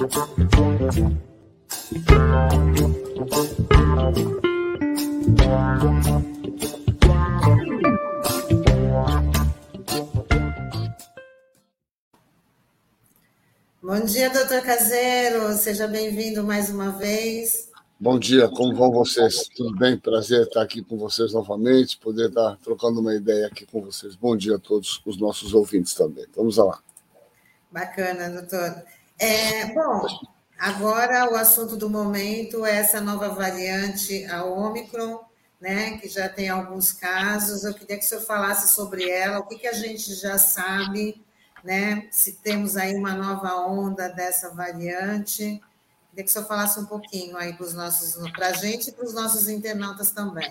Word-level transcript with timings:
Bom 0.00 0.06
dia, 14.06 14.30
doutor 14.30 14.62
Caseiro. 14.62 15.52
Seja 15.52 15.86
bem-vindo 15.86 16.42
mais 16.44 16.70
uma 16.70 16.92
vez. 16.92 17.68
Bom 17.98 18.18
dia, 18.18 18.48
como 18.48 18.74
vão 18.74 18.90
vocês? 18.90 19.48
Tudo 19.54 19.76
bem? 19.76 19.98
Prazer 19.98 20.44
estar 20.44 20.62
aqui 20.62 20.82
com 20.82 20.96
vocês 20.96 21.34
novamente, 21.34 21.98
poder 21.98 22.30
estar 22.30 22.56
trocando 22.64 23.00
uma 23.00 23.14
ideia 23.14 23.48
aqui 23.48 23.66
com 23.66 23.82
vocês. 23.82 24.16
Bom 24.16 24.34
dia 24.34 24.56
a 24.56 24.58
todos 24.58 25.02
os 25.04 25.18
nossos 25.18 25.52
ouvintes 25.52 25.92
também. 25.92 26.24
Vamos 26.34 26.56
lá. 26.56 26.80
Bacana, 27.70 28.30
doutor. 28.30 28.82
É, 29.22 29.66
bom, 29.74 30.06
agora 30.58 31.30
o 31.30 31.36
assunto 31.36 31.76
do 31.76 31.90
momento 31.90 32.64
é 32.64 32.76
essa 32.76 33.02
nova 33.02 33.28
variante, 33.28 34.24
a 34.24 34.46
Omicron, 34.46 35.20
né, 35.60 35.98
que 35.98 36.08
já 36.08 36.26
tem 36.26 36.48
alguns 36.48 36.90
casos. 36.90 37.62
Eu 37.62 37.74
queria 37.74 37.98
que 37.98 38.04
o 38.06 38.08
senhor 38.08 38.22
falasse 38.22 38.74
sobre 38.74 39.06
ela, 39.10 39.40
o 39.40 39.46
que, 39.46 39.58
que 39.58 39.66
a 39.66 39.74
gente 39.74 40.14
já 40.14 40.38
sabe, 40.38 41.22
né, 41.62 42.08
se 42.10 42.32
temos 42.32 42.78
aí 42.78 42.94
uma 42.94 43.14
nova 43.14 43.56
onda 43.56 44.08
dessa 44.08 44.54
variante. 44.54 45.60
Queria 46.08 46.24
que 46.24 46.30
o 46.30 46.32
senhor 46.32 46.46
falasse 46.46 46.80
um 46.80 46.86
pouquinho 46.86 47.36
aí 47.36 47.52
para 47.52 47.66
os 47.66 47.74
nossos, 47.74 48.16
para 48.32 48.48
a 48.48 48.52
gente 48.54 48.88
e 48.88 48.92
para 48.92 49.04
os 49.04 49.12
nossos 49.12 49.50
internautas 49.50 50.12
também. 50.12 50.50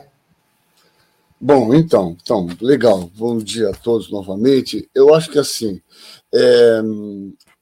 Bom, 1.41 1.73
então, 1.73 2.15
então, 2.21 2.47
legal. 2.61 3.09
Bom 3.15 3.39
dia 3.39 3.69
a 3.69 3.73
todos 3.73 4.11
novamente. 4.11 4.87
Eu 4.93 5.15
acho 5.15 5.31
que 5.31 5.39
assim, 5.39 5.81
é, 6.31 6.81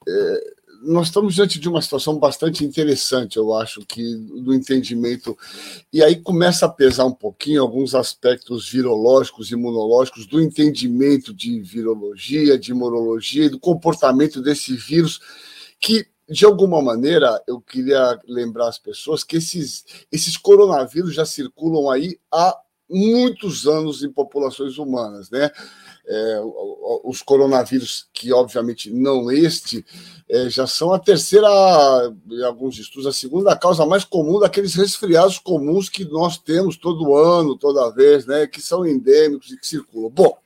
é, 0.05 0.56
nós 0.83 1.07
estamos 1.07 1.35
diante 1.35 1.59
de 1.59 1.67
uma 1.67 1.81
situação 1.81 2.17
bastante 2.17 2.63
interessante, 2.63 3.37
eu 3.37 3.53
acho, 3.53 3.81
que 3.85 4.15
do 4.15 4.53
entendimento. 4.53 5.37
E 5.91 6.03
aí 6.03 6.15
começa 6.15 6.65
a 6.65 6.69
pesar 6.69 7.05
um 7.05 7.13
pouquinho 7.13 7.61
alguns 7.61 7.95
aspectos 7.95 8.69
virológicos, 8.69 9.51
imunológicos, 9.51 10.25
do 10.25 10.41
entendimento 10.41 11.33
de 11.33 11.59
virologia, 11.61 12.57
de 12.57 12.71
imunologia 12.71 13.45
e 13.45 13.49
do 13.49 13.59
comportamento 13.59 14.41
desse 14.41 14.75
vírus, 14.75 15.19
que 15.79 16.05
de 16.29 16.45
alguma 16.45 16.81
maneira, 16.81 17.41
eu 17.47 17.61
queria 17.61 18.19
lembrar 18.27 18.67
as 18.67 18.77
pessoas 18.77 19.23
que 19.23 19.37
esses, 19.37 19.85
esses 20.11 20.35
coronavírus 20.35 21.13
já 21.13 21.25
circulam 21.25 21.89
aí 21.89 22.19
há 22.29 22.53
muitos 22.89 23.65
anos 23.65 24.03
em 24.03 24.11
populações 24.11 24.77
humanas, 24.77 25.29
né? 25.29 25.49
É, 26.09 26.39
os 27.03 27.21
coronavírus, 27.21 28.07
que 28.13 28.31
obviamente 28.31 28.89
não 28.89 29.29
este, 29.29 29.85
é, 30.29 30.49
já 30.49 30.65
são 30.65 30.93
a 30.93 30.99
terceira, 30.99 31.47
em 32.29 32.43
alguns 32.43 32.77
estudos, 32.79 33.07
a 33.07 33.11
segunda 33.11 33.55
causa 33.57 33.85
mais 33.85 34.05
comum 34.05 34.39
daqueles 34.39 34.73
resfriados 34.75 35.37
comuns 35.37 35.89
que 35.89 36.05
nós 36.05 36.37
temos 36.37 36.77
todo 36.77 37.15
ano, 37.15 37.57
toda 37.57 37.91
vez, 37.91 38.25
né? 38.25 38.47
Que 38.47 38.61
são 38.61 38.85
endêmicos 38.85 39.51
e 39.51 39.57
que 39.57 39.67
circulam. 39.67 40.09
Bom, 40.09 40.37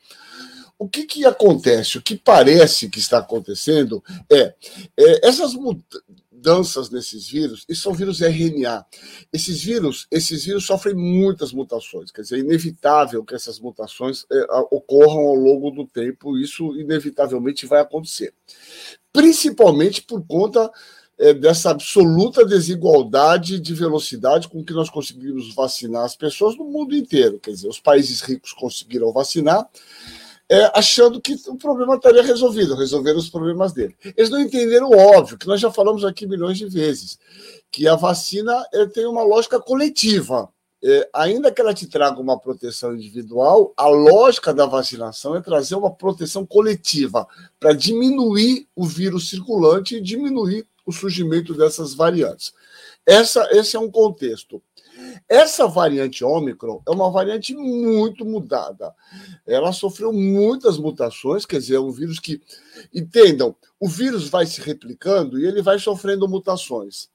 o 0.82 0.90
que, 0.90 1.04
que 1.04 1.26
acontece? 1.26 2.00
O 2.00 2.02
que 2.02 2.16
parece 2.16 2.90
que 2.90 2.98
está 2.98 3.20
acontecendo 3.20 4.04
é, 4.32 4.56
é 4.98 5.28
essas 5.28 5.54
mudanças 6.42 6.90
nesses 6.90 7.30
vírus, 7.30 7.64
e 7.70 7.76
são 7.76 7.94
vírus 7.94 8.20
RNA. 8.20 8.84
Esses 9.32 9.64
vírus, 9.64 10.08
esses 10.10 10.44
vírus 10.44 10.66
sofrem 10.66 10.96
muitas 10.96 11.54
mutações, 11.54 12.12
quer 12.12 12.24
dizer, 12.24 12.38
é 12.38 12.40
inevitável 12.40 13.24
que 13.24 13.36
essas 13.36 13.60
mutações 13.60 14.26
é, 14.32 14.46
ocorram 14.72 15.20
ao 15.20 15.36
longo 15.36 15.70
do 15.70 15.86
tempo, 15.86 16.38
isso 16.38 16.76
inevitavelmente 16.76 17.68
vai 17.68 17.80
acontecer. 17.80 18.34
Principalmente 19.14 20.02
por 20.02 20.26
conta 20.26 20.72
é, 21.20 21.32
dessa 21.32 21.70
absoluta 21.70 22.44
desigualdade 22.44 23.60
de 23.60 23.74
velocidade 23.76 24.50
com 24.50 24.64
que 24.64 24.74
nós 24.74 24.90
conseguimos 24.90 25.54
vacinar 25.54 26.04
as 26.04 26.16
pessoas 26.16 26.58
no 26.58 26.66
mundo 26.66 26.96
inteiro. 26.96 27.40
Quer 27.40 27.52
dizer, 27.52 27.68
os 27.68 27.80
países 27.80 28.22
ricos 28.22 28.52
conseguiram 28.52 29.14
vacinar 29.14 29.70
é, 30.52 30.70
achando 30.78 31.22
que 31.22 31.40
o 31.48 31.56
problema 31.56 31.96
estaria 31.96 32.22
resolvido, 32.22 32.76
resolveram 32.76 33.18
os 33.18 33.30
problemas 33.30 33.72
dele. 33.72 33.96
Eles 34.18 34.30
não 34.30 34.38
entenderam 34.38 34.90
o 34.90 34.98
óbvio, 34.98 35.38
que 35.38 35.48
nós 35.48 35.62
já 35.62 35.72
falamos 35.72 36.04
aqui 36.04 36.28
milhões 36.28 36.58
de 36.58 36.66
vezes, 36.66 37.18
que 37.72 37.88
a 37.88 37.96
vacina 37.96 38.62
tem 38.94 39.06
uma 39.06 39.24
lógica 39.24 39.62
coletiva. 39.62 40.50
É, 40.84 41.08
ainda 41.14 41.52
que 41.52 41.62
ela 41.62 41.74
te 41.74 41.88
traga 41.88 42.20
uma 42.20 42.38
proteção 42.38 42.94
individual, 42.94 43.72
a 43.78 43.88
lógica 43.88 44.54
da 44.54 44.66
vacinação 44.66 45.38
é 45.38 45.42
trazer 45.42 45.76
uma 45.76 45.92
proteção 45.92 46.46
coletiva 46.46 47.26
para 47.58 47.72
diminuir 47.72 48.68
o 48.76 48.84
vírus 48.84 49.30
circulante 49.30 49.96
e 49.96 50.02
diminuir 50.02 50.68
o 50.86 50.92
surgimento 50.92 51.54
dessas 51.54 51.94
variantes. 51.94 52.52
Essa, 53.06 53.48
esse 53.52 53.78
é 53.78 53.80
um 53.80 53.90
contexto. 53.90 54.62
Essa 55.28 55.68
variante 55.68 56.24
Ômicron 56.24 56.82
é 56.88 56.92
uma 56.92 57.10
variante 57.12 57.56
muito 57.56 58.26
mudada. 58.26 58.94
Ela 59.46 59.72
sofreu 59.74 60.12
muitas 60.12 60.78
mutações, 60.78 61.46
quer 61.46 61.60
dizer, 61.60 61.76
é 61.76 61.80
um 61.80 61.92
vírus 61.92 62.20
que. 62.20 62.42
Entendam, 62.94 63.56
o 63.80 63.88
vírus 63.88 64.30
vai 64.30 64.46
se 64.46 64.62
replicando 64.62 65.40
e 65.40 65.46
ele 65.46 65.62
vai 65.62 65.80
sofrendo 65.80 66.28
mutações. 66.28 67.10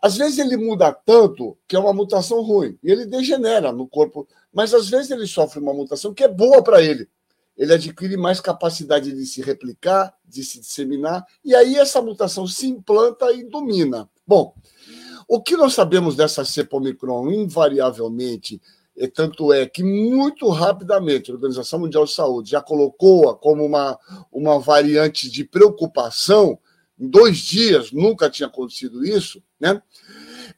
Às 0.00 0.16
vezes 0.16 0.38
ele 0.38 0.56
muda 0.56 0.92
tanto 0.92 1.56
que 1.68 1.76
é 1.76 1.78
uma 1.78 1.92
mutação 1.92 2.40
ruim 2.42 2.78
e 2.82 2.90
ele 2.90 3.06
degenera 3.06 3.72
no 3.72 3.86
corpo, 3.86 4.26
mas 4.52 4.72
às 4.72 4.88
vezes 4.88 5.10
ele 5.10 5.26
sofre 5.26 5.60
uma 5.60 5.74
mutação 5.74 6.14
que 6.14 6.24
é 6.24 6.28
boa 6.28 6.62
para 6.62 6.82
ele. 6.82 7.08
Ele 7.56 7.72
adquire 7.72 8.16
mais 8.16 8.38
capacidade 8.40 9.12
de 9.12 9.26
se 9.26 9.40
replicar, 9.40 10.14
de 10.24 10.44
se 10.44 10.60
disseminar, 10.60 11.24
e 11.42 11.54
aí 11.54 11.76
essa 11.76 12.02
mutação 12.02 12.46
se 12.46 12.66
implanta 12.66 13.32
e 13.32 13.44
domina. 13.44 14.08
Bom, 14.26 14.54
o 15.28 15.42
que 15.42 15.56
nós 15.56 15.74
sabemos 15.74 16.14
dessa 16.14 16.44
cepa 16.44 16.76
Omicron, 16.76 17.30
invariavelmente, 17.30 18.60
e 18.96 19.06
tanto 19.08 19.52
é 19.52 19.66
que 19.66 19.82
muito 19.82 20.48
rapidamente 20.48 21.30
a 21.30 21.34
Organização 21.34 21.80
Mundial 21.80 22.04
de 22.04 22.12
Saúde 22.12 22.50
já 22.50 22.62
colocou-a 22.62 23.34
como 23.34 23.64
uma, 23.64 23.98
uma 24.32 24.58
variante 24.58 25.30
de 25.30 25.44
preocupação, 25.44 26.58
em 26.98 27.08
dois 27.08 27.38
dias 27.38 27.92
nunca 27.92 28.30
tinha 28.30 28.46
acontecido 28.46 29.04
isso, 29.04 29.42
né? 29.60 29.82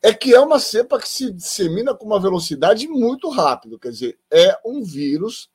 É 0.00 0.12
que 0.12 0.32
é 0.32 0.38
uma 0.38 0.60
cepa 0.60 1.00
que 1.00 1.08
se 1.08 1.32
dissemina 1.32 1.94
com 1.94 2.06
uma 2.06 2.20
velocidade 2.20 2.86
muito 2.86 3.28
rápida, 3.28 3.76
quer 3.78 3.90
dizer, 3.90 4.18
é 4.30 4.56
um 4.64 4.84
vírus 4.84 5.50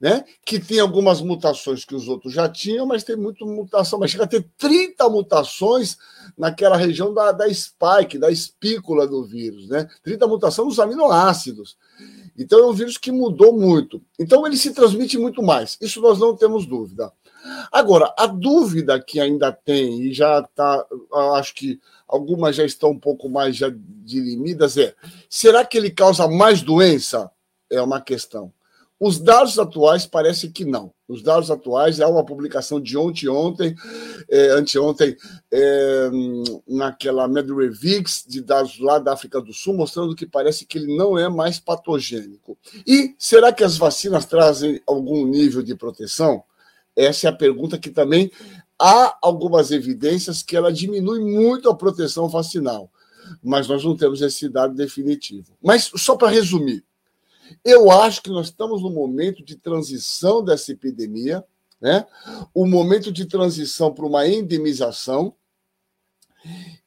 né? 0.00 0.24
que 0.44 0.58
tem 0.58 0.78
algumas 0.78 1.20
mutações 1.20 1.84
que 1.84 1.94
os 1.94 2.06
outros 2.06 2.32
já 2.32 2.48
tinham, 2.48 2.86
mas 2.86 3.02
tem 3.02 3.16
muita 3.16 3.44
mutação, 3.44 3.98
mas 3.98 4.10
chega 4.10 4.24
a 4.24 4.28
ter 4.28 4.46
30 4.58 5.08
mutações 5.08 5.96
naquela 6.36 6.76
região 6.76 7.14
da, 7.14 7.32
da 7.32 7.52
spike, 7.52 8.18
da 8.18 8.30
espícula 8.30 9.06
do 9.06 9.24
vírus, 9.24 9.68
né? 9.68 9.88
30 10.02 10.26
mutações 10.26 10.68
nos 10.68 10.80
aminoácidos. 10.80 11.76
Então 12.38 12.58
é 12.60 12.66
um 12.66 12.72
vírus 12.72 12.98
que 12.98 13.10
mudou 13.10 13.56
muito. 13.56 14.02
Então 14.18 14.46
ele 14.46 14.56
se 14.56 14.74
transmite 14.74 15.16
muito 15.16 15.42
mais. 15.42 15.78
Isso 15.80 16.00
nós 16.02 16.18
não 16.18 16.36
temos 16.36 16.66
dúvida. 16.66 17.10
Agora, 17.70 18.12
a 18.18 18.26
dúvida 18.26 19.00
que 19.00 19.20
ainda 19.20 19.52
tem, 19.52 20.02
e 20.02 20.12
já 20.12 20.40
está, 20.40 20.84
acho 21.36 21.54
que 21.54 21.80
algumas 22.06 22.56
já 22.56 22.64
estão 22.64 22.90
um 22.90 22.98
pouco 22.98 23.28
mais 23.28 23.56
já 23.56 23.72
dirimidas, 24.04 24.76
é: 24.76 24.94
será 25.30 25.64
que 25.64 25.78
ele 25.78 25.90
causa 25.90 26.28
mais 26.28 26.60
doença? 26.60 27.30
É 27.70 27.80
uma 27.80 28.00
questão. 28.00 28.52
Os 28.98 29.18
dados 29.18 29.58
atuais 29.58 30.06
parecem 30.06 30.50
que 30.50 30.64
não. 30.64 30.90
Os 31.06 31.22
dados 31.22 31.50
atuais, 31.50 32.00
há 32.00 32.08
uma 32.08 32.24
publicação 32.24 32.80
de 32.80 32.96
ontem, 32.96 33.28
ontem, 33.28 33.74
é, 34.28 34.48
anteontem, 34.50 35.14
é, 35.52 36.10
naquela 36.66 37.28
MedRevix, 37.28 38.24
de 38.26 38.40
dados 38.40 38.78
lá 38.78 38.98
da 38.98 39.12
África 39.12 39.40
do 39.40 39.52
Sul, 39.52 39.74
mostrando 39.74 40.16
que 40.16 40.26
parece 40.26 40.64
que 40.64 40.78
ele 40.78 40.96
não 40.96 41.18
é 41.18 41.28
mais 41.28 41.60
patogênico. 41.60 42.58
E 42.86 43.14
será 43.18 43.52
que 43.52 43.62
as 43.62 43.76
vacinas 43.76 44.24
trazem 44.24 44.80
algum 44.86 45.26
nível 45.26 45.62
de 45.62 45.74
proteção? 45.74 46.42
Essa 46.96 47.26
é 47.26 47.30
a 47.30 47.36
pergunta 47.36 47.78
que 47.78 47.90
também 47.90 48.32
há 48.78 49.16
algumas 49.20 49.70
evidências 49.70 50.42
que 50.42 50.56
ela 50.56 50.72
diminui 50.72 51.20
muito 51.20 51.68
a 51.68 51.76
proteção 51.76 52.28
vacinal, 52.28 52.90
mas 53.42 53.68
nós 53.68 53.84
não 53.84 53.94
temos 53.94 54.22
esse 54.22 54.48
dado 54.48 54.74
definitivo. 54.74 55.56
Mas 55.62 55.90
só 55.94 56.16
para 56.16 56.30
resumir, 56.30 56.82
eu 57.64 57.90
acho 57.90 58.22
que 58.22 58.30
nós 58.30 58.46
estamos 58.46 58.82
no 58.82 58.90
momento 58.90 59.44
de 59.44 59.56
transição 59.56 60.44
dessa 60.44 60.72
epidemia, 60.72 61.44
né? 61.80 62.06
o 62.54 62.66
momento 62.66 63.12
de 63.12 63.26
transição 63.26 63.92
para 63.92 64.06
uma 64.06 64.26
endemização, 64.26 65.34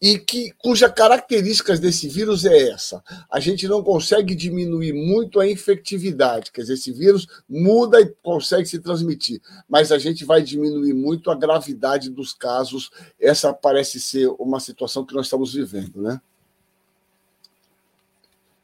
e 0.01 0.17
que 0.17 0.51
cuja 0.57 0.89
características 0.89 1.79
desse 1.79 2.07
vírus 2.07 2.45
é 2.45 2.69
essa. 2.69 3.03
A 3.29 3.39
gente 3.39 3.67
não 3.67 3.83
consegue 3.83 4.33
diminuir 4.33 4.93
muito 4.93 5.39
a 5.39 5.49
infectividade, 5.49 6.51
quer 6.51 6.61
dizer, 6.61 6.75
esse 6.75 6.91
vírus 6.91 7.27
muda 7.47 7.99
e 7.99 8.07
consegue 8.23 8.65
se 8.65 8.79
transmitir, 8.79 9.41
mas 9.67 9.91
a 9.91 9.97
gente 9.97 10.23
vai 10.23 10.41
diminuir 10.41 10.93
muito 10.93 11.29
a 11.29 11.35
gravidade 11.35 12.09
dos 12.09 12.33
casos. 12.33 12.89
Essa 13.19 13.53
parece 13.53 13.99
ser 13.99 14.27
uma 14.39 14.59
situação 14.59 15.05
que 15.05 15.13
nós 15.13 15.25
estamos 15.25 15.53
vivendo, 15.53 16.01
né? 16.01 16.21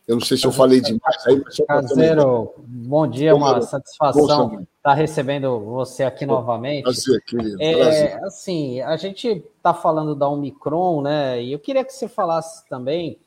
Eu 0.07 0.17
não 0.17 0.25
sei 0.25 0.37
se 0.37 0.45
eu 0.45 0.51
falei 0.51 0.81
demais 0.81 1.25
aí, 1.25 1.41
mas 1.43 1.57
Caseiro, 1.67 2.53
bom 2.57 3.07
dia, 3.07 3.35
uma 3.35 3.59
satisfação 3.61 4.53
estar 4.61 4.67
tá 4.81 4.93
recebendo 4.93 5.59
você 5.59 6.03
aqui 6.03 6.27
novamente. 6.27 6.83
Prazer, 6.83 7.23
querido. 7.25 7.57
É, 7.59 7.73
prazer. 7.75 8.23
Assim, 8.23 8.81
a 8.81 8.95
gente 8.97 9.43
está 9.57 9.73
falando 9.73 10.13
da 10.13 10.29
Omicron, 10.29 11.01
né? 11.01 11.41
E 11.41 11.51
eu 11.51 11.57
queria 11.57 11.83
que 11.83 11.91
você 11.91 12.07
falasse 12.07 12.67
também 12.69 13.17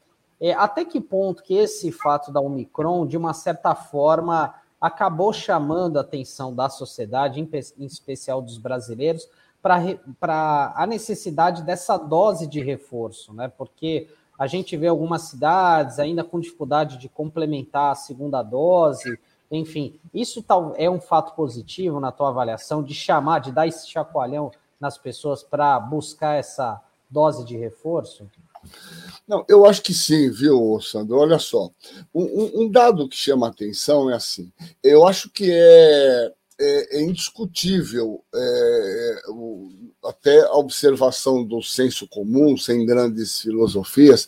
é, 0.40 0.52
até 0.52 0.84
que 0.84 1.00
ponto 1.00 1.42
que 1.42 1.54
esse 1.54 1.90
fato 1.90 2.30
da 2.30 2.40
Omicron, 2.40 3.06
de 3.06 3.16
uma 3.16 3.34
certa 3.34 3.75
forma, 3.75 4.54
acabou 4.80 5.32
chamando 5.32 5.96
a 5.96 6.02
atenção 6.02 6.54
da 6.54 6.69
sociedade, 6.69 7.40
em, 7.40 7.50
em 7.76 7.86
especial 7.86 8.40
dos 8.40 8.56
brasileiros, 8.56 9.28
para 9.60 10.72
a 10.76 10.86
necessidade 10.86 11.64
dessa 11.64 11.96
dose 11.96 12.46
de 12.46 12.60
reforço, 12.60 13.34
né? 13.34 13.48
Porque 13.48 14.06
a 14.38 14.46
gente 14.46 14.76
vê 14.76 14.87
algumas 14.87 15.23
cidades 15.23 15.99
ainda 15.99 16.23
com 16.23 16.38
dificuldade 16.38 16.96
de 16.96 17.08
complementar 17.08 17.93
a 17.93 17.96
segunda 17.96 18.43
dose, 18.43 19.19
enfim, 19.50 19.99
isso 20.12 20.44
é 20.76 20.88
um 20.88 21.00
fato 21.00 21.35
positivo 21.35 21.99
na 21.99 22.12
tua 22.12 22.29
avaliação 22.29 22.82
de 22.82 22.94
chamar, 22.94 23.40
de 23.40 23.50
dar 23.50 23.67
esse 23.67 23.88
chacoalhão 23.88 24.50
nas 24.79 24.96
pessoas 24.96 25.43
para 25.43 25.81
buscar 25.81 26.35
essa 26.35 26.81
dose 27.11 27.44
de 27.44 27.56
reforço? 27.56 28.26
Não, 29.26 29.44
eu 29.49 29.64
acho 29.64 29.82
que 29.82 29.94
sim, 29.94 30.31
viu, 30.31 30.79
Sandro? 30.81 31.17
Olha 31.17 31.38
só. 31.38 31.70
Um, 32.14 32.62
um 32.62 32.70
dado 32.70 33.08
que 33.08 33.17
chama 33.17 33.46
a 33.46 33.50
atenção 33.50 34.11
é 34.11 34.14
assim: 34.14 34.52
eu 34.82 35.06
acho 35.06 35.31
que 35.31 35.50
é, 35.50 36.32
é, 36.61 36.99
é 36.99 37.02
indiscutível 37.02 38.23
é, 38.35 39.23
o, 39.29 39.70
até 40.08 40.40
a 40.40 40.55
observação 40.55 41.44
do 41.44 41.62
senso 41.62 42.08
comum, 42.08 42.56
sem 42.56 42.87
grandes 42.87 43.40
filosofias 43.40 44.26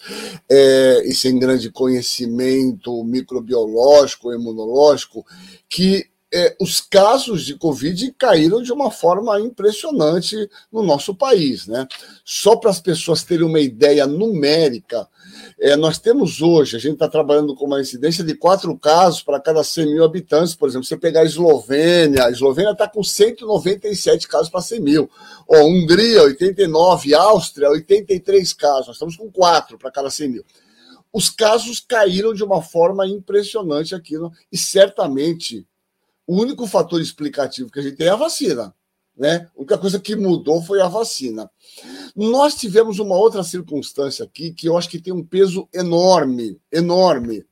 é, 0.49 1.03
e 1.07 1.15
sem 1.15 1.39
grande 1.39 1.71
conhecimento 1.71 3.03
microbiológico, 3.05 4.33
imunológico, 4.33 5.25
que 5.69 6.11
é, 6.33 6.57
os 6.61 6.81
casos 6.81 7.45
de 7.45 7.57
Covid 7.57 8.15
caíram 8.17 8.63
de 8.63 8.73
uma 8.73 8.91
forma 8.91 9.41
impressionante 9.41 10.37
no 10.71 10.83
nosso 10.83 11.15
país. 11.15 11.67
Né? 11.67 11.87
Só 12.25 12.57
para 12.57 12.71
as 12.71 12.81
pessoas 12.81 13.25
terem 13.25 13.47
uma 13.47 13.61
ideia 13.61 14.07
numérica, 14.07 15.09
é, 15.61 15.77
nós 15.77 15.99
temos 15.99 16.41
hoje, 16.41 16.75
a 16.75 16.79
gente 16.79 16.95
está 16.95 17.07
trabalhando 17.07 17.55
com 17.55 17.67
uma 17.67 17.81
incidência 17.81 18.25
de 18.25 18.35
quatro 18.35 18.75
casos 18.79 19.23
para 19.23 19.39
cada 19.39 19.63
100 19.63 19.93
mil 19.93 20.05
habitantes. 20.05 20.55
Por 20.55 20.67
exemplo, 20.67 20.87
você 20.87 20.97
pegar 20.97 21.21
a 21.21 21.25
Eslovênia, 21.25 22.25
a 22.25 22.31
Eslovênia 22.31 22.73
está 22.73 22.89
com 22.89 23.05
197 23.05 24.27
casos 24.27 24.49
para 24.49 24.63
100 24.63 24.81
mil. 24.81 25.11
Ó, 25.47 25.63
Hungria, 25.65 26.23
89, 26.23 27.15
Áustria, 27.15 27.69
83 27.69 28.53
casos. 28.55 28.87
Nós 28.87 28.97
estamos 28.97 29.17
com 29.17 29.31
quatro 29.31 29.77
para 29.77 29.91
cada 29.91 30.09
100 30.09 30.29
mil. 30.31 30.45
Os 31.13 31.29
casos 31.29 31.79
caíram 31.79 32.33
de 32.33 32.43
uma 32.43 32.63
forma 32.63 33.07
impressionante 33.07 33.95
aqui, 33.95 34.17
no, 34.17 34.33
e 34.51 34.57
certamente 34.57 35.67
o 36.27 36.41
único 36.41 36.67
fator 36.67 37.03
explicativo 37.03 37.71
que 37.71 37.81
a 37.81 37.83
gente 37.83 37.97
tem 37.97 38.07
é 38.07 38.11
a 38.11 38.17
vacina. 38.17 38.75
Né? 39.21 39.47
A 39.55 39.59
única 39.59 39.77
coisa 39.77 40.01
que 40.01 40.17
mudou 40.17 40.63
foi 40.63 40.81
a 40.81 40.89
vacina. 40.89 41.51
Nós 42.17 42.55
tivemos 42.55 42.99
uma 42.99 43.15
outra 43.15 43.45
circunstância 43.45 44.25
aqui 44.25 44.51
que 44.51 44.67
eu 44.67 44.79
acho 44.79 44.89
que 44.89 44.99
tem 44.99 45.13
um 45.13 45.23
peso 45.23 45.69
enorme, 45.75 46.59
enorme, 46.73 47.45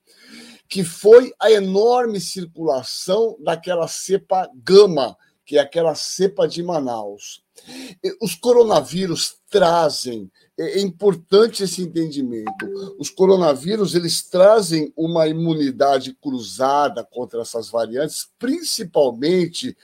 que 0.67 0.83
foi 0.83 1.31
a 1.39 1.51
enorme 1.51 2.23
circulação 2.23 3.37
daquela 3.39 3.87
cepa 3.87 4.49
gama, 4.55 5.15
que 5.45 5.59
é 5.59 5.61
aquela 5.61 5.95
cepa 5.95 6.49
de 6.49 6.63
Manaus. 6.63 7.43
Os 8.19 8.35
coronavírus 8.35 9.37
trazem 9.51 10.31
é, 10.59 10.79
é 10.79 10.81
importante 10.81 11.63
esse 11.63 11.83
entendimento. 11.83 12.67
Os 12.99 13.09
coronavírus 13.09 13.95
eles 13.95 14.23
trazem 14.23 14.93
uma 14.97 15.29
imunidade 15.29 16.17
cruzada 16.21 17.05
contra 17.05 17.41
essas 17.43 17.71
variantes, 17.71 18.29
principalmente 18.39 19.77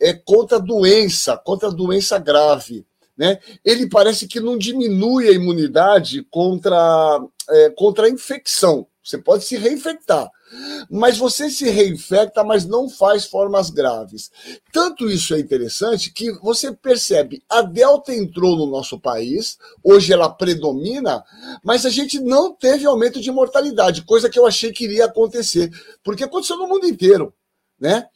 é, 0.00 0.14
contra 0.14 0.56
a 0.56 0.60
doença, 0.60 1.36
contra 1.36 1.68
a 1.68 1.72
doença 1.72 2.18
grave. 2.18 2.86
Né? 3.16 3.38
Ele 3.62 3.88
parece 3.88 4.26
que 4.26 4.40
não 4.40 4.56
diminui 4.56 5.28
a 5.28 5.32
imunidade 5.32 6.26
contra, 6.30 7.20
é, 7.50 7.70
contra 7.70 8.06
a 8.06 8.10
infecção. 8.10 8.86
Você 9.04 9.18
pode 9.18 9.44
se 9.44 9.56
reinfectar, 9.56 10.30
mas 10.90 11.18
você 11.18 11.50
se 11.50 11.68
reinfecta, 11.68 12.44
mas 12.44 12.64
não 12.64 12.88
faz 12.88 13.24
formas 13.24 13.70
graves. 13.70 14.30
Tanto 14.72 15.08
isso 15.08 15.34
é 15.34 15.40
interessante 15.40 16.12
que 16.12 16.32
você 16.40 16.72
percebe, 16.72 17.42
a 17.48 17.62
Delta 17.62 18.14
entrou 18.14 18.56
no 18.56 18.66
nosso 18.66 18.98
país, 18.98 19.58
hoje 19.82 20.12
ela 20.12 20.28
predomina, 20.28 21.24
mas 21.64 21.86
a 21.86 21.90
gente 21.90 22.18
não 22.20 22.54
teve 22.54 22.86
aumento 22.86 23.20
de 23.20 23.30
mortalidade, 23.30 24.02
coisa 24.02 24.28
que 24.28 24.38
eu 24.38 24.46
achei 24.46 24.72
que 24.72 24.84
iria 24.84 25.06
acontecer, 25.06 25.70
porque 26.02 26.24
aconteceu 26.24 26.56
no 26.56 26.68
mundo 26.68 26.86
inteiro, 26.86 27.32
né? 27.80 28.06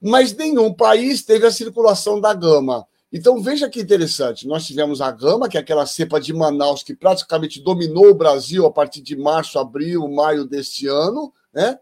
Mas 0.00 0.34
nenhum 0.34 0.72
país 0.72 1.22
teve 1.22 1.46
a 1.46 1.50
circulação 1.50 2.20
da 2.20 2.34
gama. 2.34 2.86
Então 3.12 3.40
veja 3.40 3.70
que 3.70 3.80
interessante, 3.80 4.46
nós 4.46 4.66
tivemos 4.66 5.00
a 5.00 5.10
gama, 5.10 5.48
que 5.48 5.56
é 5.56 5.60
aquela 5.60 5.86
cepa 5.86 6.20
de 6.20 6.32
Manaus 6.34 6.82
que 6.82 6.94
praticamente 6.94 7.62
dominou 7.62 8.10
o 8.10 8.14
Brasil 8.14 8.66
a 8.66 8.70
partir 8.70 9.00
de 9.00 9.16
março, 9.16 9.58
abril, 9.58 10.06
maio 10.08 10.44
deste 10.44 10.86
ano, 10.86 11.32
né? 11.56 11.78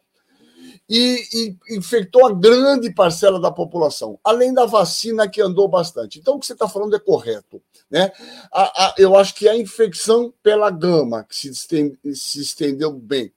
E, 0.89 1.57
e, 1.69 1.77
infectou 1.77 2.27
a 2.27 2.33
grande 2.33 2.93
parcela 2.93 3.41
da 3.41 3.51
população, 3.51 4.21
além 4.23 4.55
da 4.55 4.67
vacina 4.67 5.29
que 5.29 5.41
andou 5.41 5.67
bastante. 5.67 6.19
Então, 6.19 6.37
o 6.37 6.39
que 6.39 6.47
você 6.47 6.53
está 6.53 6.69
falando 6.69 6.95
é 6.95 7.01
correto. 7.01 7.61
Né? 7.91 8.13
A, 8.53 8.87
a, 8.87 8.95
eu 8.99 9.17
acho 9.17 9.35
que 9.35 9.49
a 9.49 9.57
infecção 9.57 10.33
pela 10.43 10.71
gama, 10.71 11.25
que 11.25 11.35
se, 11.35 11.49
estende, 11.49 11.99
se 12.15 12.41
estendeu 12.41 12.93
bem, 12.93 13.33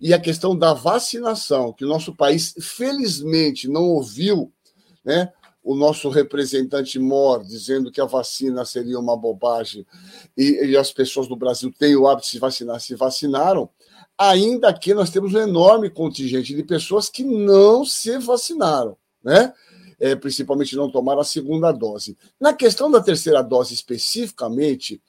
e 0.00 0.12
a 0.12 0.18
questão 0.18 0.56
da 0.56 0.72
vacinação, 0.72 1.72
que 1.72 1.84
o 1.84 1.88
nosso 1.88 2.16
país, 2.16 2.54
felizmente, 2.58 3.68
não 3.68 3.84
ouviu 3.84 4.50
né, 5.04 5.30
o 5.66 5.74
nosso 5.74 6.08
representante 6.08 6.96
Mor 6.96 7.44
dizendo 7.44 7.90
que 7.90 8.00
a 8.00 8.06
vacina 8.06 8.64
seria 8.64 9.00
uma 9.00 9.16
bobagem 9.16 9.84
e, 10.36 10.64
e, 10.64 10.76
as 10.76 10.92
pessoas 10.92 11.26
do 11.26 11.34
Brasil 11.34 11.72
têm 11.76 11.96
o 11.96 12.06
hábito 12.06 12.26
de 12.26 12.30
se 12.30 12.38
vacinar, 12.38 12.80
se 12.80 12.94
vacinaram, 12.94 13.68
ainda 14.18 14.72
que 14.72 14.94
nós 14.94 15.10
temos 15.10 15.34
um 15.34 15.40
enorme 15.40 15.90
contingente 15.90 16.54
de 16.54 16.62
pessoas 16.62 17.08
que 17.08 17.24
não 17.24 17.84
se 17.84 18.18
vacinaram, 18.18 18.96
né? 19.22 19.52
É, 19.98 20.14
principalmente 20.14 20.76
não 20.76 20.90
tomaram 20.90 21.20
a 21.20 21.24
segunda 21.24 21.72
dose. 21.72 22.18
Na 22.38 22.52
questão 22.52 22.90
da 22.90 23.00
terceira 23.00 23.42
dose 23.42 23.72
especificamente, 23.72 25.00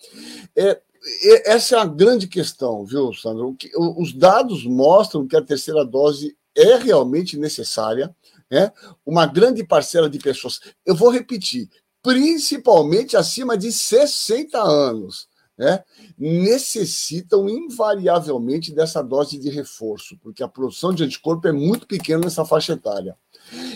é, 0.56 0.80
é, 1.24 1.52
essa 1.52 1.76
é 1.76 1.80
a 1.80 1.86
grande 1.86 2.26
questão, 2.26 2.86
viu, 2.86 3.14
Sandro? 3.14 3.56
Os 3.98 4.14
dados 4.14 4.66
mostram 4.66 5.28
que 5.28 5.36
a 5.36 5.42
terceira 5.42 5.84
dose 5.84 6.38
é 6.56 6.78
realmente 6.78 7.38
necessária 7.38 8.16
né? 8.50 8.72
uma 9.06 9.26
grande 9.26 9.64
parcela 9.64 10.10
de 10.10 10.20
pessoas, 10.20 10.60
eu 10.86 10.96
vou 10.96 11.10
repetir, 11.10 11.70
principalmente 12.02 13.18
acima 13.18 13.58
de 13.58 13.72
60 13.72 14.58
anos, 14.62 15.28
né? 15.58 15.84
necessitam 16.18 17.50
invariavelmente 17.50 18.74
dessa 18.74 19.02
dose 19.02 19.38
de 19.38 19.50
reforço, 19.50 20.18
porque 20.22 20.44
a 20.44 20.48
produção 20.48 20.94
de 20.94 21.04
anticorpo 21.04 21.48
é 21.48 21.52
muito 21.52 21.88
pequena 21.88 22.26
nessa 22.26 22.46
faixa 22.46 22.74
etária. 22.74 23.18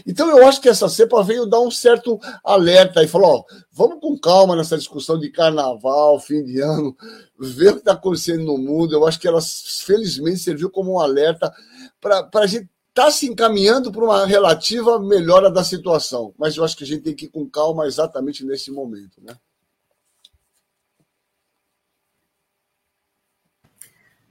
Então, 0.06 0.30
eu 0.30 0.46
acho 0.48 0.62
que 0.62 0.68
essa 0.68 0.90
cepa 0.90 1.24
veio 1.24 1.46
dar 1.46 1.62
um 1.62 1.72
certo 1.72 2.20
alerta 2.44 3.04
e 3.04 3.08
falou: 3.08 3.38
ó, 3.38 3.44
vamos 3.72 4.00
com 4.02 4.20
calma 4.20 4.56
nessa 4.56 4.78
discussão 4.78 5.18
de 5.18 5.30
carnaval, 5.30 6.20
fim 6.20 6.44
de 6.44 6.60
ano, 6.60 6.96
ver 7.40 7.70
o 7.70 7.74
que 7.74 7.80
está 7.80 7.94
acontecendo 7.94 8.44
no 8.44 8.58
mundo. 8.58 8.94
Eu 8.94 9.08
acho 9.08 9.20
que 9.20 9.28
ela, 9.28 9.40
felizmente, 9.42 10.40
serviu 10.40 10.70
como 10.70 10.96
um 10.96 11.00
alerta 11.00 11.54
para 12.02 12.30
a 12.34 12.48
gente 12.48 12.70
está 12.90 13.10
se 13.10 13.26
encaminhando 13.26 13.90
para 13.90 14.04
uma 14.04 14.26
relativa 14.26 15.00
melhora 15.00 15.50
da 15.50 15.64
situação, 15.64 16.34
mas 16.38 16.58
eu 16.58 16.64
acho 16.64 16.76
que 16.76 16.84
a 16.84 16.88
gente 16.88 17.04
tem 17.04 17.16
que 17.16 17.26
ir 17.26 17.30
com 17.30 17.50
calma 17.50 17.88
exatamente 17.88 18.46
nesse 18.46 18.70
momento, 18.70 19.22
né? 19.22 19.34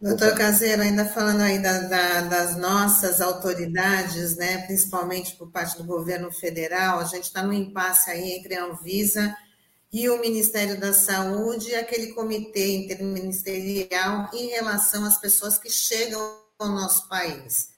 Doutor 0.00 0.34
Caseiro, 0.34 0.80
ainda 0.80 1.04
falando 1.04 1.42
aí 1.42 1.58
da, 1.58 1.80
da, 1.80 2.20
das 2.22 2.56
nossas 2.56 3.20
autoridades, 3.20 4.36
né, 4.36 4.66
principalmente 4.66 5.36
por 5.36 5.50
parte 5.50 5.76
do 5.76 5.84
governo 5.84 6.32
federal, 6.32 7.00
a 7.00 7.04
gente 7.04 7.24
está 7.24 7.42
no 7.42 7.52
impasse 7.52 8.10
aí 8.10 8.32
entre 8.32 8.54
a 8.54 8.64
Anvisa 8.64 9.36
e 9.92 10.08
o 10.08 10.20
Ministério 10.20 10.80
da 10.80 10.94
Saúde 10.94 11.70
e 11.70 11.74
aquele 11.74 12.14
comitê 12.14 12.76
interministerial 12.76 14.30
em 14.32 14.48
relação 14.48 15.04
às 15.04 15.18
pessoas 15.18 15.58
que 15.58 15.68
chegam 15.68 16.40
ao 16.58 16.68
nosso 16.68 17.08
país 17.08 17.70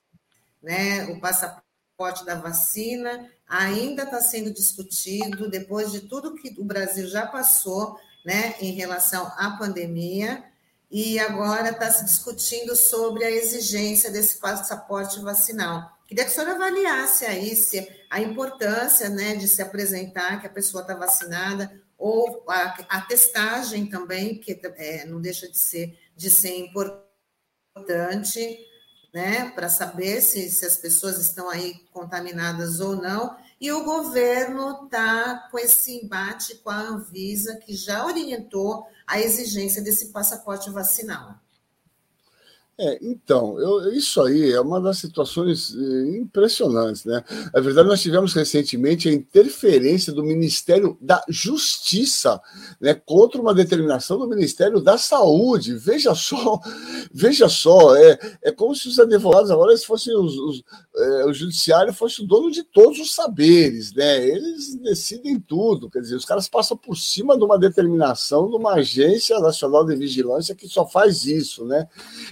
né? 0.62 1.06
O 1.06 1.20
passaporte 1.20 2.24
da 2.24 2.36
vacina 2.36 3.28
ainda 3.48 4.04
está 4.04 4.20
sendo 4.20 4.52
discutido 4.52 5.50
depois 5.50 5.90
de 5.90 6.02
tudo 6.02 6.34
que 6.36 6.54
o 6.58 6.64
Brasil 6.64 7.06
já 7.08 7.26
passou, 7.26 7.98
né, 8.24 8.54
em 8.60 8.72
relação 8.72 9.26
à 9.36 9.56
pandemia, 9.58 10.44
e 10.92 11.18
agora 11.18 11.70
está 11.70 11.90
se 11.90 12.04
discutindo 12.04 12.76
sobre 12.76 13.25
a 13.25 13.30
exigência 13.30 14.11
desse 14.11 14.38
passaporte 14.38 15.18
vacinal. 15.20 15.90
Queria 16.06 16.25
que 16.25 16.30
a 16.30 16.34
senhora 16.34 16.54
avaliasse 16.54 17.25
aí 17.25 17.56
se 17.56 17.88
a 18.11 18.20
importância 18.20 19.08
né, 19.08 19.34
de 19.34 19.49
se 19.49 19.62
apresentar 19.62 20.38
que 20.38 20.46
a 20.46 20.50
pessoa 20.50 20.82
está 20.82 20.94
vacinada, 20.94 21.80
ou 21.96 22.44
a, 22.46 22.75
a, 22.90 23.00
testagem 23.00 23.87
também, 23.87 24.38
que 24.38 24.61
é, 24.76 25.06
não 25.06 25.18
deixa 25.18 25.49
de 25.49 25.56
ser, 25.56 25.99
de 26.14 26.28
ser 26.28 26.58
importante, 26.58 26.99
né, 29.14 29.50
para 29.54 29.70
saber 29.70 30.20
se, 30.20 30.50
se 30.50 30.66
as 30.66 30.76
pessoas 30.76 31.16
estão 31.18 31.49
aí 31.49 31.75
contaminadas 31.90 32.80
ou 32.80 32.96
não, 32.96 33.34
e 33.62 33.71
o 33.71 33.85
governo 33.85 34.87
está 34.87 35.49
com 35.49 35.57
esse 35.57 35.92
embate 36.02 36.57
com 36.57 36.71
a 36.71 36.81
Anvisa, 36.81 37.54
que 37.54 37.76
já 37.76 38.04
orientou 38.04 38.85
a 39.07 39.21
exigência 39.21 39.81
desse 39.81 40.07
passaporte 40.07 40.69
vacinal. 40.69 41.37
É, 42.84 42.98
então, 43.00 43.60
eu, 43.60 43.92
isso 43.92 44.20
aí 44.20 44.50
é 44.50 44.60
uma 44.60 44.80
das 44.80 44.98
situações 44.98 45.72
eh, 45.72 46.16
impressionantes, 46.16 47.04
né? 47.04 47.22
Na 47.54 47.60
verdade, 47.60 47.86
nós 47.86 48.02
tivemos 48.02 48.34
recentemente 48.34 49.08
a 49.08 49.12
interferência 49.12 50.12
do 50.12 50.24
Ministério 50.24 50.98
da 51.00 51.22
Justiça 51.28 52.40
né, 52.80 52.92
contra 52.92 53.40
uma 53.40 53.54
determinação 53.54 54.18
do 54.18 54.26
Ministério 54.26 54.80
da 54.80 54.98
Saúde. 54.98 55.76
Veja 55.76 56.12
só, 56.16 56.58
veja 57.14 57.48
só, 57.48 57.94
é, 57.94 58.18
é 58.42 58.50
como 58.50 58.74
se 58.74 58.88
os 58.88 58.98
advogados 58.98 59.52
agora 59.52 59.78
fossem 59.78 60.16
os, 60.16 60.36
os 60.36 60.64
é, 60.94 61.24
o 61.24 61.32
judiciário 61.32 61.92
fosse 61.92 62.22
o 62.22 62.26
dono 62.26 62.50
de 62.50 62.64
todos 62.64 62.98
os 62.98 63.14
saberes, 63.14 63.94
né? 63.94 64.26
Eles 64.26 64.74
decidem 64.76 65.38
tudo, 65.38 65.88
quer 65.88 66.00
dizer, 66.00 66.16
os 66.16 66.24
caras 66.24 66.48
passam 66.48 66.76
por 66.76 66.96
cima 66.96 67.38
de 67.38 67.44
uma 67.44 67.58
determinação 67.58 68.50
de 68.50 68.56
uma 68.56 68.74
agência 68.74 69.38
nacional 69.38 69.86
de 69.86 69.94
vigilância 69.94 70.54
que 70.54 70.68
só 70.68 70.86
faz 70.86 71.24
isso, 71.24 71.64
né? 71.64 71.88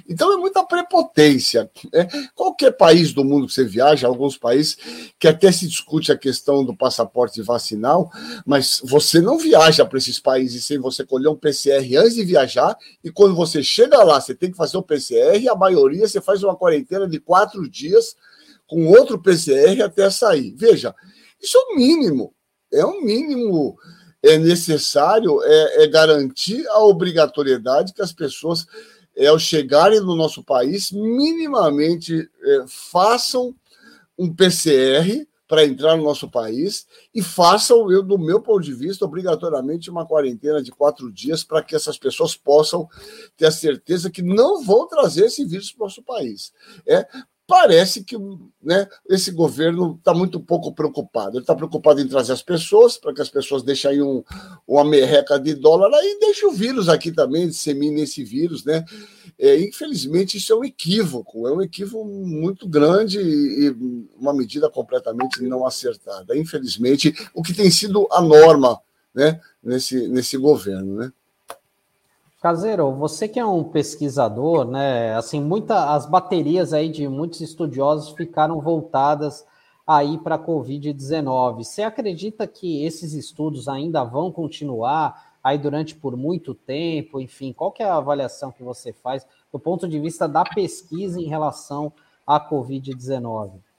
Então 0.08 0.32
é 0.32 0.39
muita 0.40 0.64
prepotência. 0.64 1.70
Né? 1.92 2.08
Qualquer 2.34 2.72
país 2.72 3.12
do 3.12 3.24
mundo 3.24 3.46
que 3.46 3.52
você 3.52 3.64
viaja, 3.64 4.06
alguns 4.06 4.36
países 4.36 4.76
que 5.18 5.28
até 5.28 5.52
se 5.52 5.68
discute 5.68 6.10
a 6.10 6.18
questão 6.18 6.64
do 6.64 6.76
passaporte 6.76 7.40
vacinal, 7.42 8.10
mas 8.46 8.80
você 8.82 9.20
não 9.20 9.38
viaja 9.38 9.84
para 9.84 9.98
esses 9.98 10.18
países 10.18 10.64
sem 10.64 10.78
você 10.78 11.04
colher 11.04 11.28
um 11.28 11.36
PCR 11.36 11.96
antes 11.96 12.14
de 12.14 12.24
viajar, 12.24 12.76
e 13.04 13.10
quando 13.10 13.34
você 13.34 13.62
chega 13.62 14.02
lá, 14.02 14.20
você 14.20 14.34
tem 14.34 14.50
que 14.50 14.56
fazer 14.56 14.76
o 14.76 14.82
PCR, 14.82 15.48
a 15.48 15.54
maioria 15.54 16.08
você 16.08 16.20
faz 16.20 16.42
uma 16.42 16.56
quarentena 16.56 17.06
de 17.06 17.20
quatro 17.20 17.68
dias 17.68 18.16
com 18.66 18.86
outro 18.88 19.20
PCR 19.20 19.82
até 19.82 20.08
sair. 20.10 20.54
Veja, 20.56 20.94
isso 21.40 21.58
é 21.58 21.72
o 21.72 21.76
mínimo, 21.76 22.34
é 22.72 22.84
o 22.84 23.00
mínimo 23.02 23.76
é 24.22 24.36
necessário 24.36 25.42
é, 25.42 25.84
é 25.84 25.86
garantir 25.86 26.66
a 26.68 26.80
obrigatoriedade 26.84 27.92
que 27.92 28.02
as 28.02 28.12
pessoas, 28.12 28.66
é, 29.20 29.26
ao 29.26 29.38
chegarem 29.38 30.00
no 30.00 30.16
nosso 30.16 30.42
país, 30.42 30.90
minimamente 30.90 32.26
é, 32.42 32.64
façam 32.66 33.54
um 34.18 34.34
PCR 34.34 35.26
para 35.46 35.66
entrar 35.66 35.94
no 35.94 36.04
nosso 36.04 36.30
país 36.30 36.86
e 37.14 37.20
façam, 37.20 37.92
eu, 37.92 38.02
do 38.02 38.16
meu 38.16 38.40
ponto 38.40 38.62
de 38.62 38.72
vista, 38.72 39.04
obrigatoriamente 39.04 39.90
uma 39.90 40.06
quarentena 40.06 40.62
de 40.62 40.70
quatro 40.70 41.12
dias 41.12 41.44
para 41.44 41.62
que 41.62 41.76
essas 41.76 41.98
pessoas 41.98 42.34
possam 42.34 42.88
ter 43.36 43.46
a 43.46 43.50
certeza 43.50 44.08
que 44.08 44.22
não 44.22 44.64
vão 44.64 44.88
trazer 44.88 45.26
esse 45.26 45.44
vírus 45.44 45.70
para 45.70 45.82
o 45.82 45.86
nosso 45.86 46.02
país. 46.02 46.50
É, 46.86 47.06
parece 47.50 48.04
que 48.04 48.16
né, 48.62 48.86
esse 49.08 49.32
governo 49.32 49.96
está 49.98 50.14
muito 50.14 50.38
pouco 50.38 50.72
preocupado. 50.72 51.30
Ele 51.36 51.42
está 51.42 51.52
preocupado 51.52 52.00
em 52.00 52.06
trazer 52.06 52.32
as 52.32 52.42
pessoas, 52.42 52.96
para 52.96 53.12
que 53.12 53.20
as 53.20 53.28
pessoas 53.28 53.64
deixem 53.64 54.00
um, 54.00 54.22
uma 54.68 54.84
merreca 54.84 55.36
de 55.36 55.52
dólar 55.54 55.92
aí, 55.92 56.16
deixe 56.20 56.46
o 56.46 56.52
vírus 56.52 56.88
aqui 56.88 57.10
também, 57.10 57.48
dissemine 57.48 58.02
esse 58.02 58.22
vírus, 58.22 58.64
né? 58.64 58.84
É, 59.36 59.60
infelizmente, 59.60 60.36
isso 60.36 60.52
é 60.52 60.56
um 60.56 60.64
equívoco, 60.64 61.48
é 61.48 61.52
um 61.52 61.60
equívoco 61.60 62.04
muito 62.04 62.68
grande 62.68 63.18
e 63.18 63.70
uma 64.16 64.32
medida 64.32 64.70
completamente 64.70 65.42
não 65.42 65.66
acertada. 65.66 66.38
Infelizmente, 66.38 67.12
o 67.34 67.42
que 67.42 67.52
tem 67.52 67.68
sido 67.68 68.06
a 68.12 68.22
norma 68.22 68.80
né, 69.12 69.40
nesse, 69.60 70.06
nesse 70.06 70.36
governo, 70.36 70.94
né? 70.94 71.12
Caseiro, 72.40 72.90
você 72.94 73.28
que 73.28 73.38
é 73.38 73.44
um 73.44 73.62
pesquisador, 73.62 74.64
né? 74.64 75.14
Assim, 75.14 75.38
muita, 75.38 75.92
as 75.92 76.06
baterias 76.06 76.72
aí 76.72 76.88
de 76.88 77.06
muitos 77.06 77.42
estudiosos 77.42 78.14
ficaram 78.16 78.62
voltadas 78.62 79.46
aí 79.86 80.16
para 80.16 80.36
a 80.36 80.38
Covid-19. 80.38 81.64
Você 81.64 81.82
acredita 81.82 82.46
que 82.46 82.82
esses 82.82 83.12
estudos 83.12 83.68
ainda 83.68 84.02
vão 84.04 84.32
continuar 84.32 85.36
aí 85.44 85.58
durante 85.58 85.94
por 85.94 86.16
muito 86.16 86.54
tempo? 86.54 87.20
Enfim, 87.20 87.52
qual 87.52 87.70
que 87.70 87.82
é 87.82 87.86
a 87.86 87.96
avaliação 87.96 88.50
que 88.50 88.62
você 88.62 88.90
faz 88.90 89.26
do 89.52 89.58
ponto 89.58 89.86
de 89.86 90.00
vista 90.00 90.26
da 90.26 90.42
pesquisa 90.42 91.20
em 91.20 91.26
relação 91.26 91.92
à 92.26 92.40
Covid-19? 92.40 93.69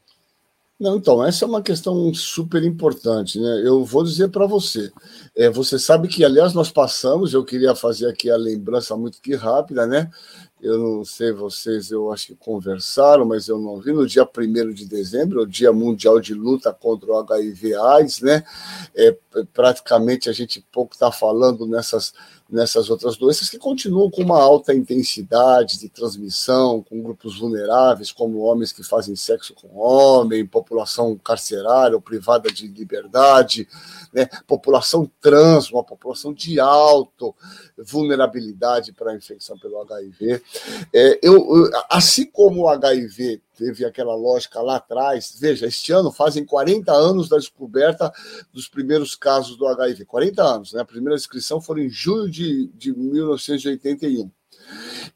Não, 0.81 0.95
então, 0.95 1.23
essa 1.23 1.45
é 1.45 1.47
uma 1.47 1.61
questão 1.61 2.11
super 2.11 2.63
importante, 2.63 3.39
né? 3.39 3.61
Eu 3.63 3.85
vou 3.85 4.03
dizer 4.03 4.29
para 4.29 4.47
você. 4.47 4.91
É, 5.35 5.47
você 5.47 5.77
sabe 5.77 6.07
que, 6.07 6.25
aliás, 6.25 6.55
nós 6.55 6.71
passamos, 6.71 7.35
eu 7.35 7.45
queria 7.45 7.75
fazer 7.75 8.09
aqui 8.09 8.31
a 8.31 8.35
lembrança 8.35 8.97
muito 8.97 9.21
que 9.21 9.35
rápida, 9.35 9.85
né? 9.85 10.09
Eu 10.59 10.79
não 10.79 11.05
sei 11.05 11.31
vocês, 11.33 11.91
eu 11.91 12.11
acho 12.11 12.25
que 12.27 12.35
conversaram, 12.35 13.25
mas 13.25 13.47
eu 13.47 13.59
não 13.59 13.79
vi. 13.79 13.93
No 13.93 14.07
dia 14.07 14.25
1 14.25 14.73
de 14.73 14.88
dezembro, 14.88 15.43
o 15.43 15.47
Dia 15.47 15.71
Mundial 15.71 16.19
de 16.19 16.33
Luta 16.33 16.73
contra 16.73 17.11
o 17.11 17.17
HIV-AIDS, 17.19 18.21
né? 18.21 18.43
É, 18.95 19.15
praticamente 19.53 20.31
a 20.31 20.33
gente 20.33 20.65
pouco 20.71 20.93
está 20.95 21.11
falando 21.11 21.67
nessas 21.67 22.11
nessas 22.51 22.89
outras 22.89 23.15
doenças 23.15 23.50
que 23.50 23.58
continuam 23.58 24.12
com 24.12 24.22
uma 24.22 24.39
alta 24.41 24.74
intensidade 24.74 25.79
de 25.79 25.88
transmissão, 25.88 26.84
com 26.84 27.01
grupos 27.01 27.39
vulneráveis, 27.39 28.12
como 28.12 28.39
homens 28.39 28.74
que 28.74 28.84
fazem 28.84 29.15
sexo 29.15 29.53
com 29.53 29.79
homem, 29.79 30.46
população 30.46 31.17
carcerária 31.17 31.96
ou 31.96 32.01
privada 32.01 32.51
de 32.51 32.67
liberdade, 32.67 33.67
né? 34.13 34.27
população 34.46 35.10
trans, 35.22 35.72
uma 35.72 35.84
população 35.84 36.34
de 36.34 36.60
alta 36.60 37.01
vulnerabilidade 37.77 38.91
para 38.91 39.12
a 39.12 39.15
infecção 39.15 39.58
pelo 39.58 39.79
HIV. 39.81 40.43
É, 40.93 41.20
eu, 41.22 41.70
assim 41.89 42.25
como 42.25 42.63
o 42.63 42.67
HIV 42.67 43.41
teve 43.62 43.86
aquela 43.86 44.15
lógica 44.15 44.60
lá 44.60 44.77
atrás. 44.77 45.38
Veja, 45.39 45.67
este 45.67 45.91
ano 45.91 46.12
fazem 46.12 46.43
40 46.43 46.91
anos 46.91 47.29
da 47.29 47.38
descoberta 47.38 48.12
dos 48.51 48.67
primeiros 48.67 49.15
casos 49.15 49.55
do 49.55 49.67
HIV. 49.67 50.05
40 50.05 50.43
anos, 50.43 50.74
né? 50.74 50.81
A 50.81 50.86
primeira 50.86 51.15
inscrição 51.15 51.62
foi 51.62 51.84
em 51.84 51.89
julho 51.89 52.27
de, 52.27 52.40
de 52.74 52.93
1981. 52.93 54.31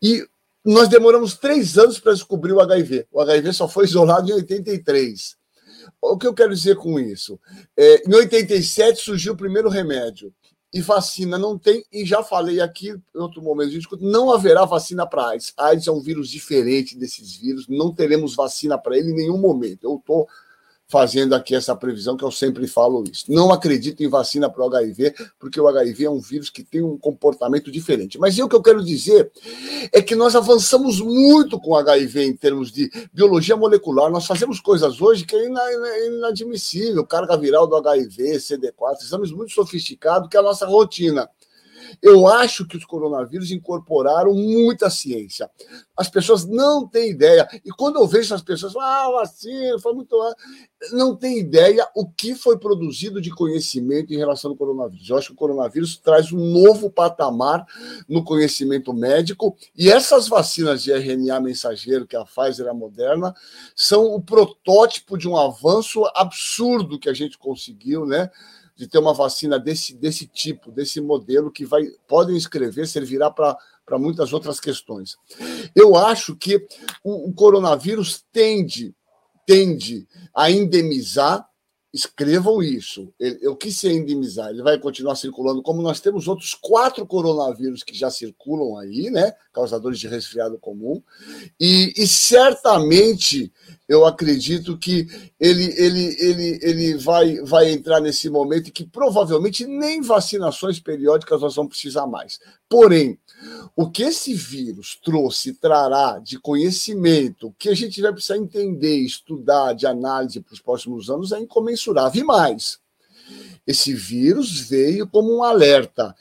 E 0.01 0.25
nós 0.63 0.87
demoramos 0.89 1.35
três 1.35 1.77
anos 1.77 1.99
para 1.99 2.13
descobrir 2.13 2.53
o 2.53 2.61
HIV. 2.61 3.07
O 3.11 3.21
HIV 3.21 3.53
só 3.53 3.67
foi 3.67 3.85
isolado 3.85 4.29
em 4.29 4.33
83. 4.33 5.35
O 6.01 6.17
que 6.17 6.27
eu 6.27 6.33
quero 6.33 6.53
dizer 6.53 6.75
com 6.75 6.99
isso? 6.99 7.39
É, 7.77 8.07
em 8.07 8.13
87 8.13 9.01
surgiu 9.01 9.33
o 9.33 9.37
primeiro 9.37 9.69
remédio 9.69 10.33
e 10.73 10.81
vacina 10.81 11.37
não 11.37 11.57
tem, 11.57 11.85
e 11.89 12.05
já 12.05 12.21
falei 12.21 12.59
aqui 12.59 12.89
em 12.89 13.19
outro 13.19 13.41
momento, 13.41 13.79
não 14.01 14.29
haverá 14.29 14.65
vacina 14.65 15.07
para 15.07 15.29
AIDS. 15.29 15.53
AIDS 15.55 15.87
é 15.87 15.91
um 15.91 16.01
vírus 16.01 16.29
diferente 16.29 16.97
desses 16.97 17.37
vírus, 17.37 17.65
não 17.69 17.93
teremos 17.93 18.35
vacina 18.35 18.77
para 18.77 18.97
ele 18.97 19.11
em 19.11 19.15
nenhum 19.15 19.37
momento. 19.37 19.85
Eu 19.85 19.95
estou 19.95 20.27
fazendo 20.87 21.33
aqui 21.33 21.55
essa 21.55 21.75
previsão, 21.75 22.15
que 22.15 22.23
eu 22.23 22.31
sempre 22.31 22.67
falo 22.67 23.03
isso. 23.11 23.25
Não 23.29 23.51
acredito 23.51 24.03
em 24.03 24.07
vacina 24.07 24.49
para 24.49 24.63
o 24.63 24.67
HIV, 24.67 25.15
porque 25.39 25.59
o 25.59 25.67
HIV 25.67 26.05
é 26.05 26.09
um 26.09 26.19
vírus 26.19 26.49
que 26.49 26.63
tem 26.63 26.83
um 26.83 26.97
comportamento 26.97 27.71
diferente. 27.71 28.19
Mas 28.19 28.37
o 28.37 28.47
que 28.47 28.55
eu 28.55 28.61
quero 28.61 28.83
dizer 28.83 29.31
é 29.91 30.01
que 30.01 30.15
nós 30.15 30.35
avançamos 30.35 31.01
muito 31.01 31.59
com 31.59 31.71
o 31.71 31.75
HIV 31.75 32.23
em 32.25 32.35
termos 32.35 32.71
de 32.71 32.89
biologia 33.11 33.55
molecular. 33.55 34.11
Nós 34.11 34.25
fazemos 34.25 34.59
coisas 34.59 35.01
hoje 35.01 35.25
que 35.25 35.35
é 35.35 36.07
inadmissível. 36.07 37.05
Carga 37.05 37.35
viral 37.35 37.65
do 37.67 37.75
HIV, 37.75 38.37
CD4, 38.37 39.01
exames 39.01 39.31
muito 39.31 39.53
sofisticados, 39.53 40.29
que 40.29 40.37
é 40.37 40.39
a 40.39 40.43
nossa 40.43 40.65
rotina. 40.65 41.27
Eu 42.01 42.27
acho 42.27 42.67
que 42.67 42.77
os 42.77 42.85
coronavírus 42.85 43.51
incorporaram 43.51 44.33
muita 44.33 44.89
ciência. 44.89 45.49
As 45.95 46.09
pessoas 46.09 46.45
não 46.45 46.87
têm 46.87 47.09
ideia. 47.09 47.47
E 47.63 47.69
quando 47.71 47.97
eu 47.97 48.07
vejo 48.07 48.33
as 48.33 48.41
pessoas 48.41 48.75
ah, 48.75 49.09
vacina, 49.11 49.79
foi 49.79 49.93
muito. 49.93 50.15
Não 50.91 51.15
tem 51.15 51.39
ideia 51.39 51.87
o 51.95 52.07
que 52.07 52.35
foi 52.35 52.57
produzido 52.57 53.21
de 53.21 53.31
conhecimento 53.31 54.13
em 54.13 54.17
relação 54.17 54.51
ao 54.51 54.57
coronavírus. 54.57 55.09
Eu 55.09 55.17
acho 55.17 55.27
que 55.27 55.33
o 55.33 55.37
coronavírus 55.37 55.97
traz 55.97 56.31
um 56.31 56.39
novo 56.39 56.89
patamar 56.89 57.65
no 58.07 58.23
conhecimento 58.23 58.93
médico. 58.93 59.55
E 59.75 59.89
essas 59.89 60.27
vacinas 60.27 60.83
de 60.83 60.91
RNA 60.91 61.39
mensageiro, 61.39 62.05
que 62.05 62.15
a 62.15 62.25
Pfizer 62.25 62.65
e 62.65 62.69
a 62.69 62.73
Moderna, 62.73 63.33
são 63.75 64.13
o 64.13 64.21
protótipo 64.21 65.17
de 65.17 65.27
um 65.27 65.37
avanço 65.37 66.03
absurdo 66.15 66.99
que 66.99 67.09
a 67.09 67.13
gente 67.13 67.37
conseguiu, 67.37 68.05
né? 68.05 68.29
De 68.75 68.87
ter 68.87 68.97
uma 68.97 69.13
vacina 69.13 69.57
desse, 69.57 69.95
desse 69.95 70.27
tipo, 70.27 70.71
desse 70.71 70.99
modelo, 70.99 71.51
que 71.51 71.65
vai 71.65 71.85
podem 72.07 72.35
escrever, 72.35 72.87
servirá 72.87 73.31
para 73.31 73.57
muitas 73.97 74.33
outras 74.33 74.59
questões. 74.59 75.17
Eu 75.73 75.95
acho 75.95 76.35
que 76.35 76.65
o, 77.03 77.29
o 77.29 77.33
coronavírus 77.33 78.23
tende, 78.31 78.93
tende 79.45 80.07
a 80.33 80.51
endemizar 80.51 81.47
escrevam 81.95 82.61
isso. 82.61 83.13
Eu 83.17 83.55
quis 83.55 83.77
se 83.77 83.87
endemizar, 83.87 84.49
ele 84.49 84.61
vai 84.61 84.77
continuar 84.77 85.15
circulando, 85.15 85.63
como 85.63 85.81
nós 85.81 86.01
temos 86.01 86.27
outros 86.27 86.53
quatro 86.53 87.07
coronavírus 87.07 87.83
que 87.83 87.97
já 87.97 88.11
circulam 88.11 88.77
aí, 88.77 89.09
né? 89.09 89.33
Causadores 89.53 89.97
de 89.97 90.09
resfriado 90.09 90.59
comum. 90.59 91.01
E, 91.57 91.93
e 91.95 92.05
certamente 92.05 93.49
eu 93.87 94.05
acredito 94.05 94.77
que 94.77 95.07
ele, 95.39 95.65
ele, 95.77 96.15
ele, 96.19 96.59
ele 96.61 96.97
vai, 96.97 97.39
vai 97.41 97.71
entrar 97.71 97.99
nesse 97.99 98.29
momento 98.29 98.71
que 98.71 98.85
provavelmente 98.85 99.65
nem 99.65 100.01
vacinações 100.01 100.79
periódicas 100.79 101.41
nós 101.41 101.55
vamos 101.55 101.73
precisar 101.73 102.07
mais. 102.07 102.39
Porém, 102.67 103.19
o 103.75 103.89
que 103.89 104.03
esse 104.03 104.33
vírus 104.33 104.97
trouxe, 105.03 105.53
trará 105.53 106.19
de 106.19 106.39
conhecimento, 106.39 107.53
que 107.59 107.69
a 107.69 107.75
gente 107.75 108.01
vai 108.01 108.11
precisar 108.11 108.37
entender, 108.37 108.97
estudar, 108.97 109.73
de 109.73 109.85
análise 109.85 110.39
para 110.39 110.53
os 110.53 110.59
próximos 110.59 111.09
anos, 111.09 111.31
é 111.31 111.39
incomensurável. 111.39 112.21
E 112.21 112.25
mais, 112.25 112.79
esse 113.67 113.93
vírus 113.93 114.61
veio 114.61 115.07
como 115.07 115.37
um 115.37 115.43
alerta 115.43 116.15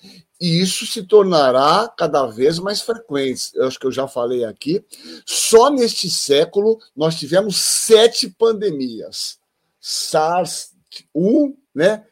e 0.44 0.60
isso 0.60 0.84
se 0.86 1.02
tornará 1.02 1.90
cada 1.96 2.26
vez 2.26 2.58
mais 2.58 2.82
frequente. 2.82 3.50
Eu 3.54 3.66
acho 3.66 3.80
que 3.80 3.86
eu 3.86 3.92
já 3.92 4.06
falei 4.06 4.44
aqui. 4.44 4.84
Só 5.24 5.70
neste 5.70 6.10
século 6.10 6.78
nós 6.94 7.18
tivemos 7.18 7.56
sete 7.56 8.28
pandemias: 8.28 9.38
SARS-1, 9.80 11.54
né? 11.74 12.04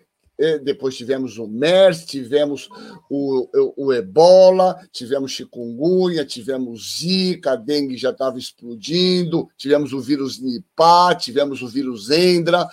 depois 0.64 0.96
tivemos 0.96 1.36
o 1.36 1.46
MERS, 1.46 2.06
tivemos 2.06 2.68
o, 3.08 3.48
o, 3.54 3.86
o, 3.86 3.92
Ebola, 3.92 4.80
tivemos 4.90 5.32
chikungunya, 5.32 6.24
tivemos 6.24 7.00
Zika, 7.00 7.52
a 7.52 7.56
dengue 7.56 7.96
já 7.98 8.10
estava 8.10 8.38
explodindo, 8.38 9.48
tivemos 9.58 9.92
o 9.92 10.00
vírus 10.00 10.40
Nipah, 10.40 11.14
tivemos 11.14 11.60
o 11.60 11.68
vírus 11.68 12.10
Endra. 12.10 12.66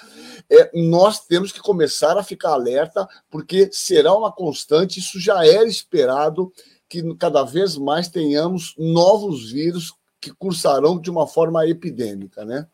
É, 0.49 0.71
nós 0.73 1.25
temos 1.25 1.51
que 1.51 1.59
começar 1.59 2.17
a 2.17 2.23
ficar 2.23 2.51
alerta, 2.51 3.07
porque 3.29 3.69
será 3.71 4.15
uma 4.15 4.31
constante, 4.31 4.99
isso 4.99 5.19
já 5.19 5.45
era 5.45 5.67
esperado, 5.67 6.51
que 6.87 7.03
cada 7.15 7.43
vez 7.43 7.77
mais 7.77 8.07
tenhamos 8.07 8.73
novos 8.77 9.51
vírus 9.51 9.93
que 10.19 10.33
cursarão 10.33 10.99
de 10.99 11.09
uma 11.09 11.27
forma 11.27 11.67
epidêmica, 11.67 12.43
né? 12.43 12.67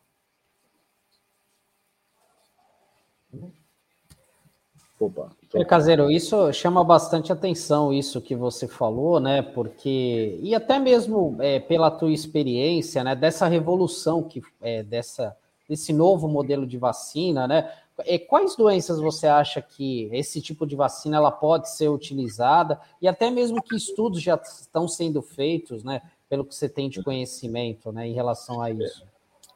Opa. 4.99 5.29
Caseiro, 5.67 6.11
isso 6.11 6.51
chama 6.53 6.83
bastante 6.83 7.31
atenção, 7.31 7.93
isso 7.93 8.21
que 8.21 8.35
você 8.35 8.67
falou, 8.67 9.19
né? 9.19 9.41
Porque, 9.41 10.39
e 10.41 10.55
até 10.55 10.79
mesmo 10.79 11.37
é, 11.39 11.59
pela 11.59 11.91
tua 11.91 12.11
experiência, 12.11 13.03
né? 13.03 13.15
Dessa 13.15 13.47
revolução 13.47 14.23
que 14.23 14.41
é, 14.61 14.83
dessa, 14.83 15.35
desse 15.67 15.91
novo 15.91 16.27
modelo 16.27 16.65
de 16.65 16.77
vacina, 16.77 17.47
né? 17.47 17.71
É, 17.99 18.19
quais 18.19 18.55
doenças 18.55 18.99
você 18.99 19.25
acha 19.25 19.61
que 19.61 20.09
esse 20.11 20.41
tipo 20.41 20.67
de 20.67 20.75
vacina 20.75 21.17
ela 21.17 21.31
pode 21.31 21.69
ser 21.69 21.87
utilizada? 21.87 22.79
E 23.01 23.07
até 23.07 23.31
mesmo 23.31 23.61
que 23.61 23.75
estudos 23.75 24.21
já 24.21 24.35
estão 24.35 24.87
sendo 24.87 25.21
feitos, 25.21 25.83
né? 25.83 26.01
Pelo 26.27 26.43
que 26.43 26.53
você 26.53 26.67
tem 26.67 26.89
de 26.89 27.01
conhecimento, 27.01 27.91
né? 27.91 28.07
Em 28.07 28.13
relação 28.13 28.61
a 28.61 28.69
isso. 28.69 29.03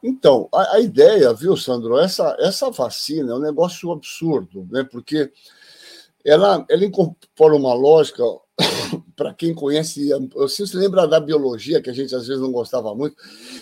Então, 0.01 0.47
a, 0.53 0.75
a, 0.75 0.79
ideia, 0.79 1.33
viu, 1.33 1.57
Sandro, 1.57 1.99
essa, 1.99 2.35
essa 2.39 2.71
vacina 2.71 3.33
é 3.33 3.35
um 3.35 3.39
negócio 3.39 3.91
absurdo, 3.91 4.65
né? 4.71 4.87
Porque 4.89 5.31
ela, 6.23 6.65
ela 6.69 6.85
incorpora 6.85 7.55
uma 7.55 7.73
lógica, 7.73 8.23
para 9.15 9.34
quem 9.34 9.53
conhece, 9.53 10.10
você 10.34 10.65
se 10.65 10.75
lembra 10.75 11.08
da 11.08 11.19
biologia, 11.19 11.81
que 11.81 11.89
a 11.89 11.93
gente 11.93 12.15
às 12.15 12.27
vezes 12.27 12.41
não 12.41 12.51
gostava 12.51 12.93
muito. 12.96 13.15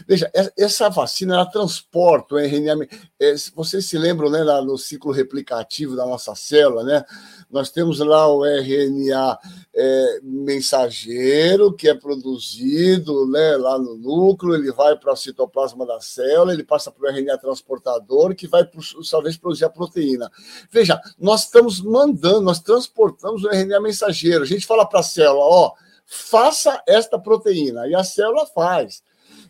Veja, 0.07 0.29
essa 0.57 0.89
vacina 0.89 1.35
ela 1.35 1.45
transporta 1.45 2.35
o 2.35 2.39
RNA. 2.39 2.87
É, 3.19 3.35
vocês 3.55 3.85
se 3.85 3.97
lembram 3.97 4.29
né, 4.29 4.43
no 4.61 4.77
ciclo 4.77 5.11
replicativo 5.11 5.95
da 5.95 6.05
nossa 6.05 6.35
célula, 6.35 6.83
né? 6.83 7.03
Nós 7.49 7.71
temos 7.71 7.99
lá 7.99 8.27
o 8.27 8.43
RNA 8.43 9.39
é, 9.73 10.19
mensageiro, 10.21 11.71
que 11.71 11.87
é 11.87 11.93
produzido 11.93 13.25
né, 13.27 13.55
lá 13.55 13.79
no 13.79 13.95
núcleo, 13.95 14.55
ele 14.55 14.71
vai 14.71 14.97
para 14.97 15.13
o 15.13 15.15
citoplasma 15.15 15.85
da 15.85 16.01
célula, 16.01 16.53
ele 16.53 16.63
passa 16.63 16.91
para 16.91 17.09
o 17.09 17.09
RNA 17.09 17.37
transportador, 17.37 18.35
que 18.35 18.47
vai, 18.47 18.69
talvez, 19.09 19.37
produzir 19.37 19.63
a 19.63 19.69
proteína. 19.69 20.29
Veja, 20.69 20.99
nós 21.17 21.43
estamos 21.43 21.79
mandando, 21.79 22.41
nós 22.41 22.59
transportamos 22.59 23.43
o 23.45 23.49
RNA 23.49 23.79
mensageiro. 23.79 24.43
A 24.43 24.47
gente 24.47 24.65
fala 24.65 24.85
para 24.85 24.99
a 24.99 25.03
célula, 25.17 25.43
ó, 25.43 25.73
faça 26.05 26.81
esta 26.87 27.17
proteína, 27.19 27.87
e 27.87 27.95
a 27.95 28.03
célula 28.03 28.45
faz. 28.45 29.01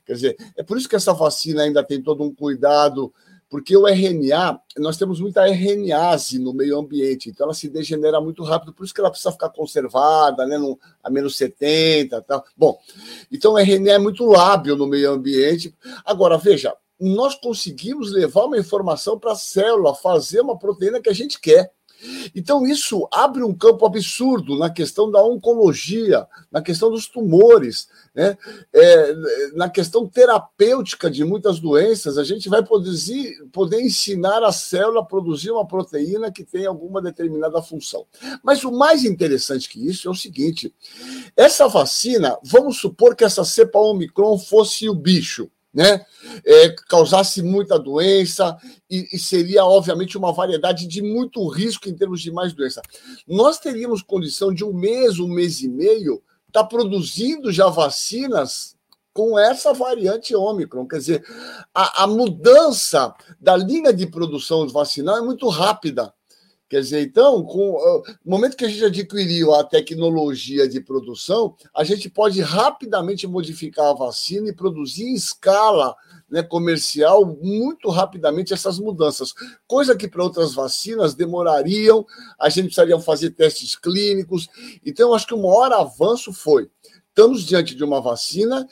Quer 0.05 0.13
dizer, 0.13 0.37
é 0.55 0.63
por 0.63 0.77
isso 0.77 0.87
que 0.87 0.95
essa 0.95 1.13
vacina 1.13 1.63
ainda 1.63 1.83
tem 1.83 2.01
todo 2.01 2.23
um 2.23 2.33
cuidado 2.33 3.13
porque 3.49 3.77
o 3.77 3.87
RNA, 3.87 4.59
nós 4.77 4.97
temos 4.97 5.21
muita 5.21 5.47
RNase 5.47 6.37
no 6.37 6.53
meio 6.53 6.77
ambiente, 6.77 7.29
então 7.29 7.45
ela 7.45 7.53
se 7.53 7.69
degenera 7.69 8.19
muito 8.19 8.43
rápido, 8.43 8.73
por 8.73 8.83
isso 8.83 8.93
que 8.93 8.99
ela 8.99 9.09
precisa 9.09 9.31
ficar 9.31 9.49
conservada, 9.49 10.45
né, 10.45 10.57
no, 10.57 10.77
a 11.01 11.09
menos 11.09 11.37
70 11.37 12.21
tal. 12.23 12.43
Bom, 12.57 12.77
então 13.31 13.53
o 13.53 13.57
RNA 13.57 13.93
é 13.93 13.97
muito 13.97 14.25
lábil 14.25 14.75
no 14.75 14.85
meio 14.85 15.11
ambiente. 15.11 15.73
Agora, 16.03 16.37
veja, 16.37 16.75
nós 16.99 17.35
conseguimos 17.35 18.11
levar 18.11 18.45
uma 18.45 18.57
informação 18.57 19.17
para 19.17 19.31
a 19.31 19.35
célula, 19.35 19.95
fazer 19.95 20.41
uma 20.41 20.59
proteína 20.59 20.99
que 20.99 21.09
a 21.09 21.15
gente 21.15 21.39
quer. 21.39 21.71
Então, 22.35 22.65
isso 22.67 23.07
abre 23.11 23.43
um 23.43 23.53
campo 23.53 23.85
absurdo 23.85 24.57
na 24.57 24.69
questão 24.69 25.09
da 25.09 25.23
oncologia, 25.23 26.27
na 26.51 26.61
questão 26.61 26.91
dos 26.91 27.07
tumores, 27.07 27.87
né? 28.13 28.37
É, 28.73 29.15
na 29.53 29.69
questão 29.69 30.07
terapêutica 30.07 31.09
de 31.09 31.23
muitas 31.23 31.59
doenças. 31.59 32.17
A 32.17 32.23
gente 32.23 32.49
vai 32.49 32.63
produzir, 32.63 33.43
poder 33.51 33.81
ensinar 33.81 34.43
a 34.43 34.51
célula 34.51 35.01
a 35.01 35.05
produzir 35.05 35.51
uma 35.51 35.67
proteína 35.67 36.31
que 36.31 36.43
tem 36.43 36.65
alguma 36.65 37.01
determinada 37.01 37.61
função. 37.61 38.05
Mas 38.43 38.63
o 38.63 38.71
mais 38.71 39.03
interessante 39.03 39.69
que 39.69 39.85
isso 39.85 40.07
é 40.07 40.11
o 40.11 40.15
seguinte: 40.15 40.73
essa 41.35 41.67
vacina, 41.67 42.37
vamos 42.43 42.79
supor 42.79 43.15
que 43.15 43.23
essa 43.23 43.43
cepa 43.43 43.79
Omicron 43.79 44.37
fosse 44.37 44.89
o 44.89 44.93
bicho 44.93 45.49
né? 45.77 46.03
É, 46.43 46.69
causasse 46.89 47.43
muita 47.43 47.77
doença 47.77 48.57
e, 48.89 49.07
e, 49.13 49.19
seria, 49.19 49.63
obviamente, 49.63 50.17
uma 50.17 50.33
variedade 50.33 50.87
de 50.87 51.03
muito 51.03 51.47
risco 51.47 51.87
em 51.87 51.93
termos 51.93 52.19
de 52.19 52.31
mais 52.31 52.51
doença. 52.51 52.81
Nós 53.27 53.59
teríamos 53.59 54.01
condição 54.01 54.51
de 54.51 54.65
um 54.65 54.73
mês, 54.73 55.19
um 55.19 55.27
mês 55.27 55.61
e 55.61 55.67
meio, 55.67 56.15
estar 56.47 56.63
tá 56.63 56.63
produzindo 56.63 57.51
já 57.51 57.67
vacinas 57.67 58.75
com 59.13 59.37
essa 59.37 59.71
variante 59.71 60.35
Ômicron. 60.35 60.87
Quer 60.87 60.97
dizer, 60.97 61.23
a, 61.75 62.05
a 62.05 62.07
mudança 62.07 63.13
da 63.39 63.55
linha 63.55 63.93
de 63.93 64.07
produção 64.07 64.67
vacinal 64.67 65.17
é 65.17 65.21
muito 65.21 65.47
rápida. 65.47 66.11
Quer 66.69 66.81
dizer, 66.81 67.01
então, 67.01 67.43
com 67.43 67.75
uh, 67.75 68.03
no 68.25 68.31
momento 68.31 68.57
que 68.57 68.65
a 68.65 68.67
gente 68.67 68.83
adquiriu 68.83 69.53
a 69.53 69.63
tecnologia 69.63 70.67
de 70.67 70.81
produção, 70.81 71.55
a 71.73 71.83
gente 71.85 72.09
pode 72.09 72.41
rapidamente 72.41 73.25
modificar 73.25 73.85
a 73.85 73.93
vacina 73.93 74.49
e 74.49 74.55
produzir 74.55 75.05
em 75.05 75.13
escala 75.13 75.95
né, 76.29 76.43
comercial 76.43 77.25
muito 77.41 77.89
rapidamente 77.89 78.53
essas 78.53 78.79
mudanças, 78.79 79.33
coisa 79.65 79.95
que 79.95 80.09
para 80.09 80.23
outras 80.23 80.53
vacinas 80.53 81.15
demorariam, 81.15 82.05
a 82.37 82.49
gente 82.49 82.65
precisaria 82.65 82.99
fazer 82.99 83.29
testes 83.29 83.73
clínicos. 83.75 84.49
Então, 84.85 85.13
acho 85.13 85.27
que 85.27 85.33
o 85.33 85.41
maior 85.41 85.71
avanço 85.71 86.33
foi 86.33 86.69
estamos 87.17 87.43
diante 87.43 87.73
de 87.73 87.83
uma 87.83 87.99
vacina 87.99 88.67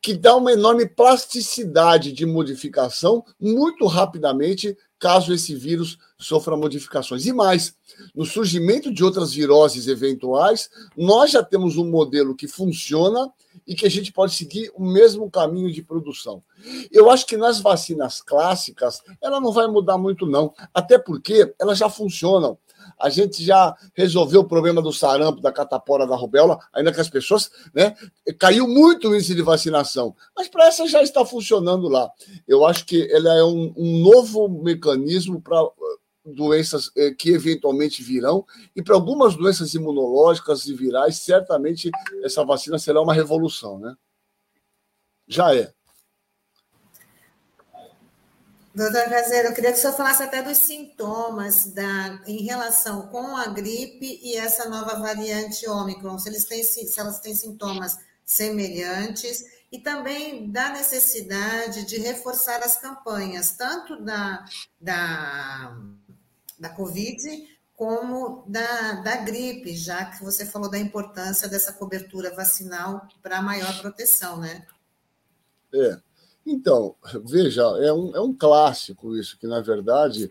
que 0.00 0.14
dá 0.14 0.36
uma 0.36 0.52
enorme 0.52 0.86
plasticidade 0.86 2.12
de 2.12 2.24
modificação 2.24 3.24
muito 3.40 3.86
rapidamente 3.86 4.76
caso 4.98 5.32
esse 5.32 5.54
vírus 5.54 5.98
sofra 6.18 6.56
modificações. 6.56 7.26
E 7.26 7.32
mais, 7.32 7.74
no 8.14 8.24
surgimento 8.24 8.92
de 8.92 9.04
outras 9.04 9.32
viroses 9.32 9.86
eventuais, 9.86 10.68
nós 10.96 11.30
já 11.30 11.42
temos 11.42 11.76
um 11.76 11.88
modelo 11.88 12.34
que 12.34 12.48
funciona 12.48 13.32
e 13.66 13.74
que 13.74 13.86
a 13.86 13.90
gente 13.90 14.12
pode 14.12 14.34
seguir 14.34 14.70
o 14.74 14.84
mesmo 14.84 15.30
caminho 15.30 15.72
de 15.72 15.82
produção. 15.82 16.42
Eu 16.90 17.10
acho 17.10 17.26
que 17.26 17.36
nas 17.36 17.60
vacinas 17.60 18.20
clássicas, 18.20 19.02
ela 19.22 19.40
não 19.40 19.52
vai 19.52 19.66
mudar 19.66 19.98
muito, 19.98 20.26
não, 20.26 20.52
até 20.72 20.98
porque 20.98 21.54
elas 21.58 21.78
já 21.78 21.88
funcionam. 21.88 22.58
A 22.98 23.08
gente 23.10 23.44
já 23.44 23.74
resolveu 23.94 24.40
o 24.40 24.48
problema 24.48 24.80
do 24.80 24.92
sarampo, 24.92 25.40
da 25.40 25.52
catapora, 25.52 26.06
da 26.06 26.16
rubéola, 26.16 26.58
ainda 26.72 26.92
que 26.92 27.00
as 27.00 27.08
pessoas, 27.08 27.50
né, 27.74 27.96
caiu 28.38 28.68
muito 28.68 29.08
o 29.08 29.14
índice 29.14 29.34
de 29.34 29.42
vacinação, 29.42 30.14
mas 30.36 30.48
para 30.48 30.66
essa 30.66 30.86
já 30.86 31.02
está 31.02 31.24
funcionando 31.24 31.88
lá. 31.88 32.10
Eu 32.46 32.64
acho 32.64 32.84
que 32.86 33.10
ela 33.12 33.34
é 33.34 33.42
um, 33.42 33.72
um 33.76 33.98
novo 33.98 34.48
mecanismo 34.48 35.40
para 35.40 35.60
doenças 36.24 36.90
eh, 36.96 37.12
que 37.12 37.30
eventualmente 37.30 38.02
virão, 38.02 38.44
e 38.76 38.82
para 38.82 38.94
algumas 38.94 39.34
doenças 39.34 39.74
imunológicas 39.74 40.66
e 40.66 40.74
virais, 40.74 41.16
certamente 41.16 41.90
essa 42.22 42.44
vacina 42.44 42.78
será 42.78 43.00
uma 43.00 43.14
revolução, 43.14 43.78
né? 43.78 43.94
Já 45.26 45.54
é. 45.54 45.72
Doutor 48.78 49.10
Caseiro, 49.10 49.48
eu 49.48 49.54
queria 49.54 49.72
que 49.72 49.78
o 49.78 49.80
senhor 49.80 49.96
falasse 49.96 50.22
até 50.22 50.40
dos 50.40 50.58
sintomas 50.58 51.66
da, 51.66 52.22
em 52.26 52.44
relação 52.44 53.08
com 53.08 53.36
a 53.36 53.48
gripe 53.48 54.20
e 54.22 54.36
essa 54.36 54.68
nova 54.68 54.98
variante 55.00 55.68
Ômicron, 55.68 56.16
se, 56.18 56.28
eles 56.28 56.44
têm, 56.44 56.62
se 56.62 57.00
elas 57.00 57.18
têm 57.18 57.34
sintomas 57.34 57.98
semelhantes, 58.24 59.44
e 59.72 59.80
também 59.80 60.50
da 60.50 60.70
necessidade 60.70 61.84
de 61.86 61.98
reforçar 61.98 62.62
as 62.62 62.76
campanhas, 62.76 63.50
tanto 63.52 64.00
da, 64.02 64.44
da 64.80 65.76
da 66.58 66.68
Covid 66.70 67.58
como 67.76 68.44
da, 68.48 68.92
da 69.02 69.16
gripe, 69.18 69.76
já 69.76 70.04
que 70.06 70.24
você 70.24 70.44
falou 70.44 70.68
da 70.68 70.78
importância 70.78 71.48
dessa 71.48 71.72
cobertura 71.72 72.34
vacinal 72.34 73.06
para 73.22 73.40
maior 73.40 73.80
proteção, 73.80 74.38
né? 74.38 74.66
É. 75.72 76.07
Então, 76.50 76.94
veja, 77.24 77.62
é 77.80 77.92
um, 77.92 78.16
é 78.16 78.20
um 78.20 78.32
clássico 78.32 79.14
isso, 79.16 79.38
que 79.38 79.46
na 79.46 79.60
verdade 79.60 80.30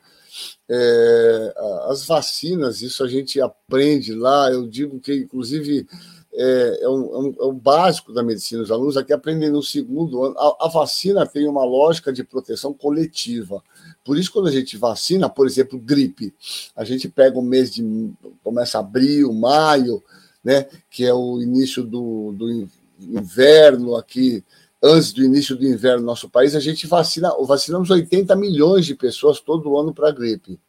é, 0.67 1.53
as 1.88 2.06
vacinas, 2.06 2.82
isso 2.82 3.03
a 3.03 3.08
gente 3.08 3.39
aprende 3.39 4.13
lá, 4.13 4.51
eu 4.51 4.67
digo 4.67 4.99
que, 4.99 5.13
inclusive, 5.13 5.88
é, 6.34 6.80
é, 6.82 6.89
um, 6.89 7.36
é, 7.39 7.45
um, 7.45 7.49
é 7.49 7.53
básico 7.53 8.13
da 8.13 8.21
medicina. 8.21 8.62
Os 8.62 8.71
alunos 8.71 8.97
aqui 8.97 9.13
aprendem 9.13 9.49
no 9.49 9.63
segundo 9.63 10.23
ano. 10.23 10.38
A, 10.38 10.65
a, 10.65 10.67
vacina 10.67 11.25
tem 11.25 11.47
uma 11.47 11.63
lógica 11.63 12.12
de 12.13 12.23
proteção 12.23 12.73
coletiva. 12.73 13.63
Por 14.03 14.17
isso, 14.17 14.32
quando 14.32 14.47
a 14.47 14.51
gente 14.51 14.77
vacina, 14.77 15.30
por 15.30 15.47
exemplo, 15.47 15.80
gripe, 15.80 16.34
a 16.75 16.84
gente 16.84 17.10
pega 17.10 17.39
o 17.39 17.41
mês 17.41 17.73
de. 17.73 18.12
começa 18.43 18.80
abril, 18.80 19.34
maio, 19.34 20.03
né, 20.43 20.67
que 20.89 21.06
é 21.06 21.13
o 21.13 21.41
início 21.41 21.84
do, 21.84 22.34
do 22.34 22.67
inverno 22.99 23.95
aqui, 23.95 24.43
antes 24.81 25.11
do 25.11 25.23
início 25.23 25.55
do 25.55 25.65
inverno 25.65 26.01
no 26.01 26.05
nosso 26.05 26.29
país, 26.29 26.55
a 26.55 26.59
gente 26.59 26.87
vacina, 26.87 27.31
vacinamos 27.45 27.89
80 27.89 28.35
milhões 28.35 28.85
de 28.85 28.95
pessoas 28.95 29.39
todo 29.39 29.77
ano 29.77 29.93
para 29.93 30.09
a 30.09 30.11
gripe. 30.11 30.59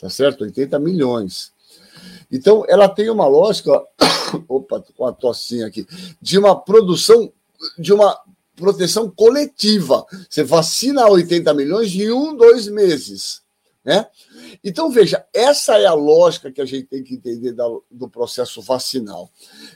Tá 0.00 0.08
certo? 0.08 0.44
80 0.44 0.78
milhões. 0.78 1.52
Então, 2.30 2.64
ela 2.68 2.88
tem 2.88 3.10
uma 3.10 3.26
lógica, 3.26 3.82
opa, 4.48 4.84
com 4.96 5.04
uma 5.04 5.12
tossinha 5.12 5.66
aqui, 5.66 5.86
de 6.20 6.38
uma 6.38 6.54
produção, 6.54 7.32
de 7.78 7.92
uma 7.92 8.18
proteção 8.54 9.10
coletiva. 9.10 10.04
Você 10.28 10.44
vacina 10.44 11.08
80 11.08 11.52
milhões 11.54 11.92
em 11.94 12.10
um, 12.10 12.36
dois 12.36 12.68
meses. 12.68 13.42
Né? 13.84 14.06
Então, 14.62 14.90
veja, 14.90 15.24
essa 15.32 15.78
é 15.78 15.86
a 15.86 15.94
lógica 15.94 16.50
que 16.50 16.60
a 16.60 16.64
gente 16.64 16.84
tem 16.84 17.02
que 17.02 17.14
entender 17.14 17.54
do 17.90 18.08
processo 18.08 18.60
vacinal. 18.62 19.30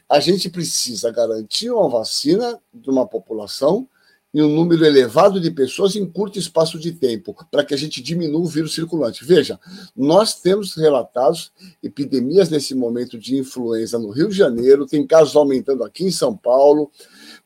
A 0.09 0.21
gente 0.21 0.49
precisa 0.49 1.11
garantir 1.11 1.71
uma 1.71 1.89
vacina 1.89 2.61
de 2.73 2.91
uma 2.91 3.07
população 3.07 3.89
em 4.35 4.41
um 4.41 4.49
número 4.49 4.85
elevado 4.85 5.39
de 5.39 5.51
pessoas 5.51 5.95
em 5.95 6.07
curto 6.07 6.39
espaço 6.39 6.79
de 6.79 6.93
tempo, 6.93 7.37
para 7.51 7.63
que 7.63 7.75
a 7.75 7.77
gente 7.77 8.03
diminua 8.03 8.41
o 8.41 8.47
vírus 8.47 8.73
circulante. 8.75 9.25
Veja, 9.25 9.61
nós 9.95 10.41
temos 10.41 10.75
relatados 10.75 11.53
epidemias 11.83 12.49
nesse 12.49 12.75
momento 12.75 13.19
de 13.19 13.37
influenza 13.37 13.99
no 13.99 14.11
Rio 14.11 14.31
de 14.31 14.37
Janeiro, 14.37 14.87
tem 14.87 15.07
casos 15.07 15.37
aumentando 15.37 15.85
aqui 15.85 16.05
em 16.05 16.11
São 16.11 16.35
Paulo, 16.35 16.91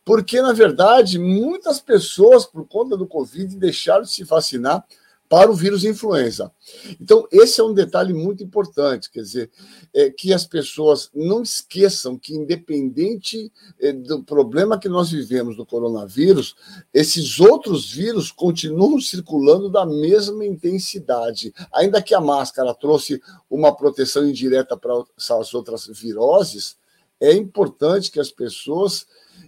porque, 0.05 0.41
na 0.41 0.53
verdade, 0.53 1.19
muitas 1.19 1.81
pessoas, 1.81 2.47
por 2.47 2.65
conta 2.69 2.97
do 2.97 3.07
Covid, 3.07 3.57
deixaram 3.57 4.03
de 4.03 4.11
se 4.12 4.23
vacinar 4.23 4.85
para 5.29 5.51
o 5.51 5.55
vírus 5.55 5.85
influenza. 5.85 6.53
Então, 7.01 7.27
esse 7.31 7.61
é 7.61 7.65
um 7.65 7.75
detalhe 7.75 8.12
muito 8.12 8.43
importante, 8.43 9.11
quer 9.11 9.23
dizer, 9.23 9.51
é 9.95 10.11
que 10.11 10.33
as 10.33 10.47
pessoas 10.47 11.11
não 11.15 11.43
esqueçam 11.43 12.19
que, 12.19 12.35
independente 12.35 13.53
é, 13.81 13.93
do 13.93 14.23
problema 14.23 14.79
que 14.79 14.89
nós 14.89 15.11
vivemos 15.11 15.57
do 15.57 15.67
coronavírus, 15.67 16.55
esses 16.93 17.41
outros 17.41 17.93
vírus 17.93 18.31
continuam 18.31 19.01
circulando 19.01 19.69
da 19.69 19.85
mesma 19.85 20.45
intensidade. 20.45 21.53
Ainda 21.73 22.03
que 22.03 22.15
a 22.15 22.21
máscara 22.21 22.75
trouxe 22.75 23.21
uma 23.51 23.75
proteção 23.75 24.29
indireta 24.29 24.77
para 24.77 24.95
as 25.17 25.55
outras 25.55 25.87
viroses, 25.87 26.77
é 27.21 27.33
importante 27.33 28.11
que 28.11 28.21
as 28.21 28.31
pessoas 28.31 29.07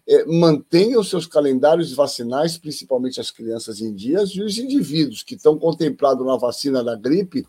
é, 0.09 0.25
mantenham 0.25 1.03
seus 1.03 1.27
calendários 1.27 1.93
vacinais, 1.93 2.57
principalmente 2.57 3.21
as 3.21 3.31
crianças 3.31 3.81
em 3.81 3.95
dias, 3.95 4.31
e 4.31 4.43
os 4.43 4.59
indivíduos 4.59 5.23
que 5.23 5.35
estão 5.35 5.59
contemplados 5.59 6.27
na 6.27 6.37
vacina 6.37 6.83
da 6.83 6.97
gripe 6.97 7.47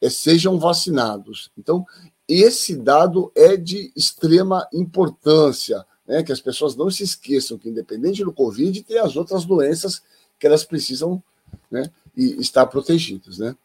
é, 0.00 0.08
sejam 0.08 0.58
vacinados. 0.58 1.50
Então, 1.58 1.84
esse 2.28 2.76
dado 2.76 3.30
é 3.34 3.56
de 3.56 3.92
extrema 3.96 4.68
importância, 4.72 5.84
né? 6.06 6.22
que 6.22 6.32
as 6.32 6.40
pessoas 6.40 6.76
não 6.76 6.90
se 6.90 7.02
esqueçam 7.02 7.58
que, 7.58 7.68
independente 7.68 8.24
do 8.24 8.32
Covid, 8.32 8.82
tem 8.82 8.98
as 8.98 9.16
outras 9.16 9.44
doenças 9.44 10.02
que 10.38 10.46
elas 10.46 10.64
precisam 10.64 11.22
né, 11.70 11.90
e 12.16 12.40
estar 12.40 12.66
protegidas. 12.66 13.38
Né? 13.38 13.56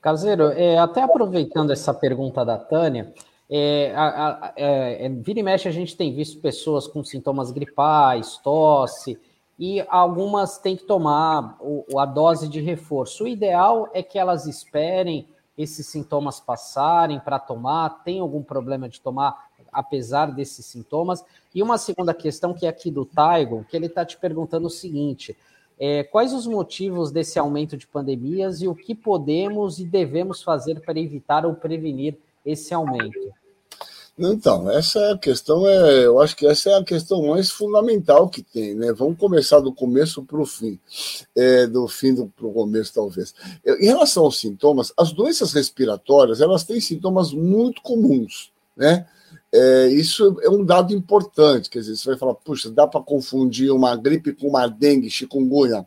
Caseiro, 0.00 0.48
é, 0.48 0.78
até 0.78 1.02
aproveitando 1.02 1.72
essa 1.72 1.94
pergunta 1.94 2.44
da 2.44 2.58
Tânia, 2.58 3.12
é, 3.52 3.92
a, 3.96 4.06
a, 4.06 4.52
é, 4.56 5.06
é, 5.06 5.08
vira 5.08 5.40
e 5.40 5.42
mexe, 5.42 5.66
a 5.66 5.72
gente 5.72 5.96
tem 5.96 6.14
visto 6.14 6.38
pessoas 6.38 6.86
com 6.86 7.02
sintomas 7.02 7.50
gripais, 7.50 8.36
tosse, 8.36 9.18
e 9.58 9.84
algumas 9.88 10.56
têm 10.58 10.76
que 10.76 10.84
tomar 10.84 11.56
o, 11.60 11.98
a 11.98 12.06
dose 12.06 12.48
de 12.48 12.60
reforço. 12.60 13.24
O 13.24 13.28
ideal 13.28 13.90
é 13.92 14.04
que 14.04 14.18
elas 14.18 14.46
esperem 14.46 15.26
esses 15.58 15.86
sintomas 15.88 16.38
passarem 16.38 17.18
para 17.18 17.40
tomar. 17.40 18.02
Tem 18.04 18.20
algum 18.20 18.42
problema 18.42 18.88
de 18.88 19.00
tomar, 19.00 19.50
apesar 19.72 20.26
desses 20.26 20.64
sintomas? 20.64 21.24
E 21.52 21.60
uma 21.60 21.76
segunda 21.76 22.14
questão, 22.14 22.54
que 22.54 22.66
é 22.66 22.68
aqui 22.68 22.90
do 22.90 23.04
Taigo, 23.04 23.66
que 23.68 23.76
ele 23.76 23.86
está 23.86 24.04
te 24.04 24.16
perguntando 24.16 24.68
o 24.68 24.70
seguinte: 24.70 25.36
é, 25.78 26.04
quais 26.04 26.32
os 26.32 26.46
motivos 26.46 27.10
desse 27.10 27.38
aumento 27.38 27.76
de 27.76 27.86
pandemias 27.86 28.62
e 28.62 28.68
o 28.68 28.76
que 28.76 28.94
podemos 28.94 29.80
e 29.80 29.84
devemos 29.84 30.40
fazer 30.40 30.80
para 30.80 31.00
evitar 31.00 31.44
ou 31.44 31.52
prevenir 31.54 32.16
esse 32.46 32.72
aumento? 32.72 33.39
Então, 34.22 34.70
essa 34.70 34.98
é 34.98 35.16
questão, 35.16 35.66
é, 35.66 36.04
eu 36.04 36.20
acho 36.20 36.36
que 36.36 36.46
essa 36.46 36.68
é 36.68 36.74
a 36.74 36.84
questão 36.84 37.26
mais 37.28 37.50
fundamental 37.50 38.28
que 38.28 38.42
tem, 38.42 38.74
né? 38.74 38.92
Vamos 38.92 39.18
começar 39.18 39.60
do 39.60 39.72
começo 39.72 40.22
para 40.22 40.38
o 40.38 40.44
fim, 40.44 40.78
é, 41.34 41.66
do 41.66 41.88
fim 41.88 42.14
para 42.14 42.46
o 42.46 42.52
começo, 42.52 42.92
talvez. 42.92 43.34
Em 43.64 43.86
relação 43.86 44.24
aos 44.24 44.38
sintomas, 44.38 44.92
as 44.94 45.10
doenças 45.10 45.54
respiratórias, 45.54 46.42
elas 46.42 46.64
têm 46.64 46.80
sintomas 46.82 47.32
muito 47.32 47.80
comuns, 47.80 48.52
né? 48.76 49.06
É, 49.52 49.88
isso 49.88 50.36
é 50.42 50.50
um 50.50 50.64
dado 50.64 50.94
importante, 50.94 51.70
quer 51.70 51.80
dizer, 51.80 51.96
você 51.96 52.10
vai 52.10 52.18
falar, 52.18 52.34
puxa, 52.34 52.70
dá 52.70 52.86
para 52.86 53.00
confundir 53.00 53.72
uma 53.72 53.96
gripe 53.96 54.34
com 54.34 54.48
uma 54.48 54.66
dengue, 54.68 55.08
chikungunya? 55.08 55.86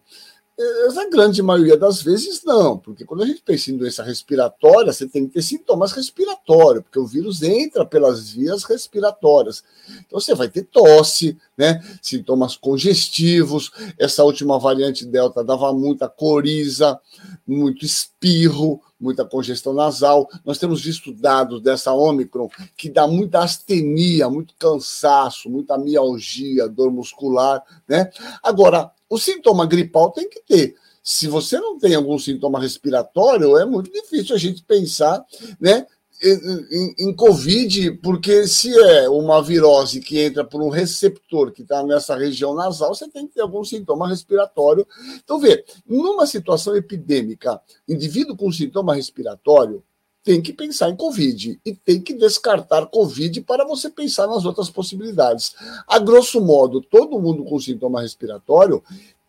Na 0.94 1.10
grande 1.10 1.42
maioria 1.42 1.76
das 1.76 2.04
vezes, 2.04 2.44
não, 2.44 2.78
porque 2.78 3.04
quando 3.04 3.24
a 3.24 3.26
gente 3.26 3.42
pensa 3.42 3.72
em 3.72 3.78
doença 3.78 4.04
respiratória, 4.04 4.94
você 4.94 5.08
tem 5.08 5.26
que 5.26 5.34
ter 5.34 5.42
sintomas 5.42 5.92
respiratórios, 5.94 6.84
porque 6.84 7.00
o 7.00 7.08
vírus 7.08 7.42
entra 7.42 7.84
pelas 7.84 8.30
vias 8.30 8.64
respiratórias. 8.64 9.64
Então, 10.06 10.20
você 10.20 10.36
vai 10.36 10.48
ter 10.48 10.64
tosse, 10.66 11.36
né? 11.58 11.82
sintomas 12.02 12.56
congestivos. 12.56 13.72
Essa 13.98 14.24
última 14.24 14.60
variante 14.60 15.08
Delta 15.08 15.44
dava 15.44 15.74
muita 15.74 16.08
coriza, 16.08 17.00
muito 17.48 17.84
espirro, 17.84 18.80
muita 19.00 19.26
congestão 19.26 19.74
nasal. 19.74 20.30
Nós 20.46 20.60
temos 20.60 20.82
visto 20.82 21.12
dados 21.14 21.62
dessa 21.62 21.92
Omicron 21.94 22.48
que 22.78 22.90
dá 22.90 23.08
muita 23.08 23.40
astenia, 23.40 24.30
muito 24.30 24.54
cansaço, 24.58 25.50
muita 25.50 25.78
mialgia, 25.78 26.70
dor 26.70 26.92
muscular. 26.92 27.62
Né? 27.88 28.10
Agora, 28.42 28.92
o 29.14 29.20
sintoma 29.20 29.66
gripal 29.68 30.10
tem 30.12 30.28
que 30.28 30.42
ter. 30.42 30.76
Se 31.04 31.28
você 31.28 31.60
não 31.60 31.78
tem 31.78 31.94
algum 31.94 32.18
sintoma 32.18 32.60
respiratório, 32.60 33.58
é 33.58 33.66
muito 33.66 33.92
difícil 33.92 34.36
a 34.36 34.40
gente 34.40 34.64
pensar 34.64 35.24
né, 35.60 35.86
em, 36.24 36.96
em, 36.98 37.14
Covid, 37.14 37.92
porque 38.02 38.48
se 38.48 38.74
é 38.74 39.08
uma 39.10 39.42
virose 39.44 40.00
que 40.00 40.20
entra 40.20 40.44
por 40.44 40.64
um 40.64 40.70
receptor 40.70 41.52
que 41.52 41.62
está 41.62 41.84
nessa 41.84 42.16
região 42.16 42.56
nasal, 42.56 42.96
você 42.96 43.08
tem 43.08 43.28
que 43.28 43.34
ter 43.34 43.42
algum 43.42 43.64
sintoma 43.64 44.08
respiratório. 44.08 44.88
Então, 45.24 45.40
vê, 45.40 45.64
numa 45.86 46.26
situação 46.26 46.76
epidêmica, 46.76 47.62
indivíduo 47.88 48.36
com 48.36 48.52
sintoma 48.52 48.96
respiratório 48.96 49.84
tem 50.24 50.42
que 50.42 50.54
pensar 50.54 50.90
em 50.90 50.96
Covid 50.96 51.60
e 51.66 51.76
tem 51.76 52.02
que 52.02 52.14
descartar 52.14 52.86
Covid 52.88 53.42
para 53.42 53.66
você 53.66 53.90
pensar 53.90 54.26
nas 54.28 54.46
outras 54.46 54.70
possibilidades. 54.70 55.54
A 55.88 56.00
grosso 56.00 56.40
modo, 56.40 56.82
todo 56.82 57.20
mundo 57.20 57.44
com 57.44 57.60
sintoma 57.60 58.02
respiratório 58.02 58.82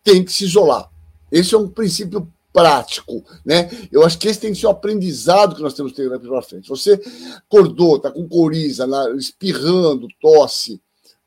tem 0.03 0.23
que 0.23 0.31
se 0.31 0.45
isolar. 0.45 0.89
Esse 1.31 1.53
é 1.53 1.57
um 1.57 1.67
princípio 1.67 2.31
prático, 2.53 3.21
né? 3.45 3.69
Eu 3.91 4.05
acho 4.05 4.17
que 4.17 4.29
esse 4.29 4.39
tem 4.39 4.53
que 4.53 4.59
ser 4.59 4.67
um 4.67 4.71
aprendizado 4.71 5.55
que 5.55 5.61
nós 5.61 5.73
temos 5.73 5.91
que 5.91 5.97
ter 5.97 6.19
pela 6.19 6.41
frente. 6.41 6.69
Você 6.69 7.01
acordou, 7.35 7.99
tá 7.99 8.09
com 8.09 8.25
coriza, 8.29 8.87
espirrando, 9.17 10.07
tosse, 10.21 10.81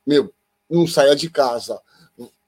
meu, 0.07 0.33
não 0.71 0.87
saia 0.87 1.15
de 1.15 1.29
casa 1.29 1.79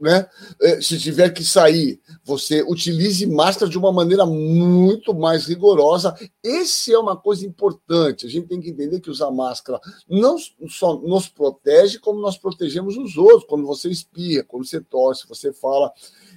né? 0.01 0.27
É, 0.61 0.81
se 0.81 0.99
tiver 0.99 1.31
que 1.31 1.45
sair, 1.45 2.01
você 2.25 2.63
utilize 2.63 3.27
máscara 3.27 3.71
de 3.71 3.77
uma 3.77 3.93
maneira 3.93 4.25
muito 4.25 5.15
mais 5.15 5.47
rigorosa. 5.47 6.17
Esse 6.43 6.93
é 6.93 6.99
uma 6.99 7.17
coisa 7.17 7.47
importante. 7.47 8.27
A 8.27 8.31
gente 8.31 8.49
tem 8.49 8.61
que 8.61 8.71
entender 8.71 9.01
que 9.01 9.11
usar 9.11 9.31
máscara 9.31 9.79
não 10.09 10.37
só 10.69 10.97
nos 10.97 11.29
protege, 11.29 11.99
como 11.99 12.21
nós 12.21 12.39
protegemos 12.39 12.97
os 12.97 13.17
outros. 13.19 13.45
Quando 13.45 13.67
você 13.67 13.91
espirra, 13.91 14.45
quando 14.45 14.65
você 14.67 14.81
tosse, 14.81 15.29
você 15.29 15.53
fala. 15.53 15.93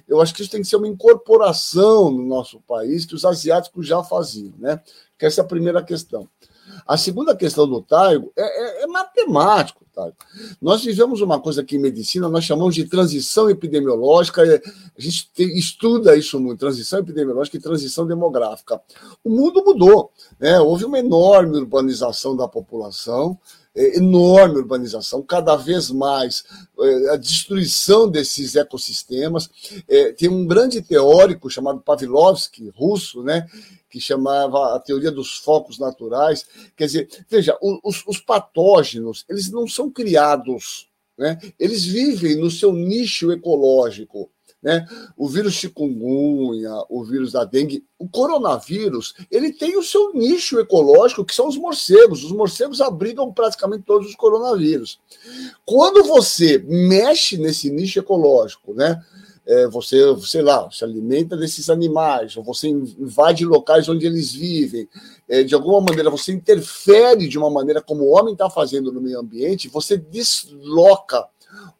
Eu 0.06 0.20
acho 0.20 0.34
que 0.34 0.42
isso 0.42 0.50
tem 0.50 0.60
que 0.60 0.68
ser 0.68 0.76
uma 0.76 0.86
incorporação 0.86 2.10
no 2.10 2.26
nosso 2.26 2.60
país 2.60 3.06
que 3.06 3.14
os 3.14 3.24
asiáticos 3.24 3.86
já 3.86 4.02
faziam, 4.02 4.52
né? 4.58 4.78
Que 5.18 5.24
essa 5.24 5.40
é 5.40 5.44
a 5.44 5.46
primeira 5.46 5.82
questão. 5.82 6.28
A 6.86 6.96
segunda 6.96 7.34
questão 7.34 7.66
do 7.66 7.80
Taigo 7.80 8.32
é, 8.36 8.42
é, 8.42 8.84
é 8.84 8.86
matemático. 8.86 9.84
sanitário. 9.94 10.14
Nós 10.60 10.84
vivemos 10.84 11.20
uma 11.20 11.40
coisa 11.40 11.62
aqui 11.62 11.76
em 11.76 11.80
medicina, 11.80 12.28
nós 12.28 12.44
chamamos 12.44 12.74
de 12.74 12.84
transição 12.84 13.48
epidemiológica, 13.48 14.42
a 14.42 15.00
gente 15.00 15.30
estuda 15.38 16.16
isso 16.16 16.38
muito, 16.40 16.58
transição 16.58 16.98
epidemiológica 16.98 17.56
e 17.56 17.60
transição 17.60 18.06
demográfica. 18.06 18.80
O 19.22 19.30
mundo 19.30 19.62
mudou, 19.64 20.10
né? 20.38 20.58
houve 20.60 20.84
uma 20.84 20.98
enorme 20.98 21.56
urbanização 21.58 22.36
da 22.36 22.48
população, 22.48 23.38
enorme 23.74 24.58
urbanização, 24.58 25.22
cada 25.22 25.56
vez 25.56 25.90
mais 25.90 26.44
é, 26.78 27.10
a 27.10 27.16
destruição 27.16 28.08
desses 28.08 28.54
ecossistemas. 28.54 29.50
É, 29.88 30.12
tem 30.12 30.28
um 30.28 30.46
grande 30.46 30.80
teórico 30.80 31.50
chamado 31.50 31.80
Pavlovsky, 31.80 32.70
russo, 32.70 33.22
né, 33.22 33.48
que 33.90 34.00
chamava 34.00 34.74
a 34.74 34.80
teoria 34.80 35.10
dos 35.10 35.38
focos 35.38 35.78
naturais. 35.78 36.46
Quer 36.76 36.86
dizer, 36.86 37.08
veja, 37.28 37.56
os, 37.82 38.04
os 38.06 38.20
patógenos, 38.20 39.24
eles 39.28 39.50
não 39.50 39.66
são 39.66 39.90
criados, 39.90 40.88
né? 41.16 41.38
eles 41.58 41.84
vivem 41.84 42.36
no 42.36 42.50
seu 42.50 42.72
nicho 42.72 43.32
ecológico. 43.32 44.30
Né? 44.64 44.86
O 45.14 45.28
vírus 45.28 45.52
chikungunya, 45.52 46.72
o 46.88 47.04
vírus 47.04 47.32
da 47.32 47.44
dengue, 47.44 47.84
o 47.98 48.08
coronavírus, 48.08 49.14
ele 49.30 49.52
tem 49.52 49.76
o 49.76 49.82
seu 49.82 50.14
nicho 50.14 50.58
ecológico, 50.58 51.22
que 51.22 51.34
são 51.34 51.46
os 51.46 51.58
morcegos. 51.58 52.24
Os 52.24 52.32
morcegos 52.32 52.80
abrigam 52.80 53.30
praticamente 53.30 53.84
todos 53.84 54.08
os 54.08 54.16
coronavírus. 54.16 54.98
Quando 55.66 56.02
você 56.04 56.64
mexe 56.66 57.36
nesse 57.36 57.70
nicho 57.70 57.98
ecológico, 57.98 58.72
né? 58.72 59.04
É, 59.46 59.68
você, 59.68 59.98
sei 60.22 60.40
lá, 60.40 60.70
se 60.70 60.82
alimenta 60.82 61.36
desses 61.36 61.68
animais, 61.68 62.34
ou 62.34 62.42
você 62.42 62.66
invade 62.66 63.44
locais 63.44 63.86
onde 63.90 64.06
eles 64.06 64.32
vivem, 64.32 64.88
é, 65.28 65.42
de 65.42 65.54
alguma 65.54 65.82
maneira 65.82 66.08
você 66.08 66.32
interfere 66.32 67.28
de 67.28 67.36
uma 67.36 67.50
maneira 67.50 67.82
como 67.82 68.04
o 68.04 68.12
homem 68.12 68.32
está 68.32 68.48
fazendo 68.48 68.90
no 68.90 69.02
meio 69.02 69.20
ambiente, 69.20 69.68
você 69.68 69.98
desloca 69.98 71.28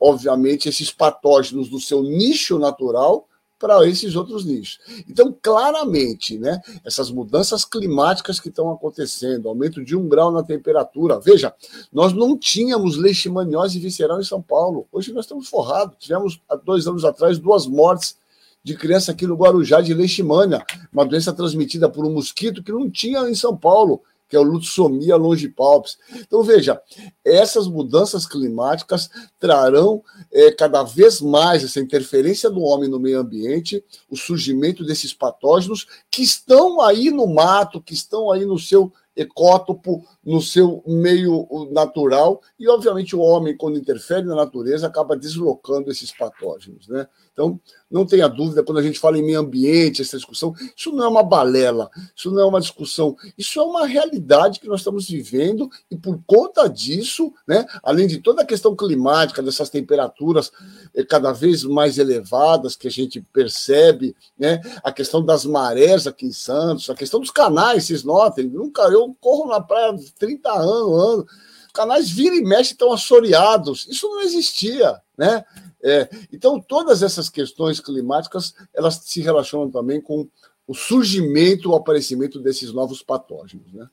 obviamente, 0.05 0.69
esses 0.69 0.91
patógenos 0.91 1.71
do 1.71 1.81
seu 1.81 2.03
nicho 2.03 2.59
natural 2.59 3.27
para 3.59 3.89
esses 3.89 4.15
outros 4.15 4.45
nichos. 4.45 4.79
Então, 5.09 5.35
claramente, 5.41 6.37
né, 6.37 6.61
essas 6.85 7.11
mudanças 7.11 7.65
climáticas 7.65 8.39
que 8.39 8.51
estão 8.51 8.71
acontecendo, 8.71 9.49
aumento 9.49 9.83
de 9.83 9.97
um 9.97 10.07
grau 10.07 10.31
na 10.31 10.43
temperatura. 10.43 11.19
Veja, 11.19 11.55
nós 11.91 12.13
não 12.13 12.37
tínhamos 12.37 12.97
leishmaniose 12.97 13.79
visceral 13.79 14.21
em 14.21 14.25
São 14.25 14.43
Paulo. 14.43 14.87
Hoje 14.93 15.11
nós 15.15 15.25
estamos 15.25 15.49
forrados. 15.49 15.97
Tivemos, 15.99 16.39
há 16.51 16.57
dois 16.57 16.87
anos 16.87 17.07
atrás, 17.07 17.39
duas 17.39 17.67
mortes 17.67 18.19
de 18.63 18.77
criança 18.77 19.13
aqui 19.13 19.27
no 19.27 19.37
Guarujá 19.37 19.81
de 19.81 19.95
leishmania, 19.95 20.63
uma 20.93 21.07
doença 21.07 21.33
transmitida 21.33 21.89
por 21.89 22.05
um 22.05 22.13
mosquito 22.13 22.63
que 22.63 22.73
não 22.73 22.91
tinha 22.91 23.21
em 23.29 23.35
São 23.35 23.57
Paulo 23.57 24.03
que 24.29 24.37
é 24.37 24.39
o 24.39 24.43
lutsomia 24.43 25.17
longipalpis. 25.17 25.99
Então, 26.17 26.43
veja, 26.43 26.81
essas 27.25 27.67
mudanças 27.67 28.27
climáticas 28.27 29.11
trarão 29.39 30.03
é, 30.33 30.51
cada 30.51 30.83
vez 30.83 31.21
mais 31.21 31.63
essa 31.63 31.81
interferência 31.81 32.51
do 32.51 32.61
homem 32.61 32.89
no 32.89 32.99
meio 32.99 33.21
ambiente, 33.21 33.85
o 34.11 34.17
surgimento 34.17 34.85
desses 34.85 35.13
patógenos 35.13 35.87
que 36.11 36.23
estão 36.23 36.81
aí 36.81 37.11
no 37.11 37.27
mato, 37.27 37.81
que 37.81 37.95
estão 37.95 38.31
aí 38.31 38.45
no 38.45 38.59
seu 38.59 38.93
ecótopo, 39.17 40.05
no 40.25 40.41
seu 40.41 40.83
meio 40.87 41.47
natural, 41.71 42.41
e, 42.59 42.69
obviamente, 42.69 43.15
o 43.15 43.21
homem, 43.21 43.57
quando 43.57 43.79
interfere 43.79 44.27
na 44.27 44.35
natureza, 44.35 44.87
acaba 44.87 45.17
deslocando 45.17 45.91
esses 45.91 46.11
patógenos, 46.11 46.89
né? 46.89 47.07
Então, 47.35 47.61
não 47.91 48.07
tenha 48.07 48.29
dúvida, 48.29 48.63
quando 48.63 48.79
a 48.79 48.83
gente 48.83 48.99
fala 48.99 49.19
em 49.19 49.25
meio 49.25 49.41
ambiente, 49.41 50.03
essa 50.03 50.17
discussão, 50.17 50.55
isso 50.77 50.93
não 50.93 51.05
é 51.05 51.09
uma 51.09 51.23
balela, 51.23 51.91
isso 52.17 52.31
não 52.31 52.41
é 52.41 52.45
uma 52.45 52.61
discussão, 52.61 53.17
isso 53.37 53.59
é 53.59 53.63
uma 53.63 53.87
realidade 53.87 54.61
que 54.61 54.69
nós 54.69 54.81
estamos 54.81 55.09
vivendo, 55.09 55.69
e 55.91 55.97
por 55.97 56.21
conta 56.25 56.69
disso, 56.69 57.33
né, 57.47 57.67
além 57.83 58.07
de 58.07 58.19
toda 58.19 58.43
a 58.43 58.47
questão 58.47 58.77
climática, 58.77 59.43
dessas 59.43 59.69
temperaturas 59.69 60.53
eh, 60.95 61.05
cada 61.05 61.33
vez 61.33 61.65
mais 61.65 61.99
elevadas 61.99 62.77
que 62.77 62.87
a 62.87 62.91
gente 62.91 63.21
percebe, 63.33 64.15
né, 64.39 64.61
a 64.85 64.93
questão 64.93 65.25
das 65.25 65.45
marés 65.45 66.07
aqui 66.07 66.27
em 66.27 66.33
Santos, 66.33 66.89
a 66.89 66.95
questão 66.95 67.19
dos 67.19 67.33
canais, 67.33 67.85
vocês 67.85 68.05
notem, 68.05 68.47
nunca 68.47 68.83
eu 68.83 69.13
corro 69.21 69.49
na 69.49 69.61
praia 69.61 69.91
há 69.91 69.97
30 70.19 70.53
anos, 70.53 71.05
anos 71.05 71.27
canais 71.75 72.09
vira 72.09 72.37
e 72.37 72.41
mexe 72.41 72.73
estão 72.73 72.93
assoreados. 72.93 73.87
Isso 73.89 74.09
não 74.09 74.23
existia, 74.23 75.03
né? 75.17 75.45
É, 75.83 76.09
então, 76.33 76.61
todas 76.61 77.03
essas 77.03 77.29
questões 77.29 77.81
climáticas, 77.81 78.55
elas 78.73 78.97
se 78.97 79.21
relacionam 79.21 79.71
também 79.71 80.01
com 80.01 80.27
o 80.67 80.75
surgimento, 80.75 81.71
o 81.71 81.77
aparecimento 81.77 82.41
desses 82.41 82.73
novos 82.73 83.03
patógenos, 83.03 83.73
né? 83.73 83.89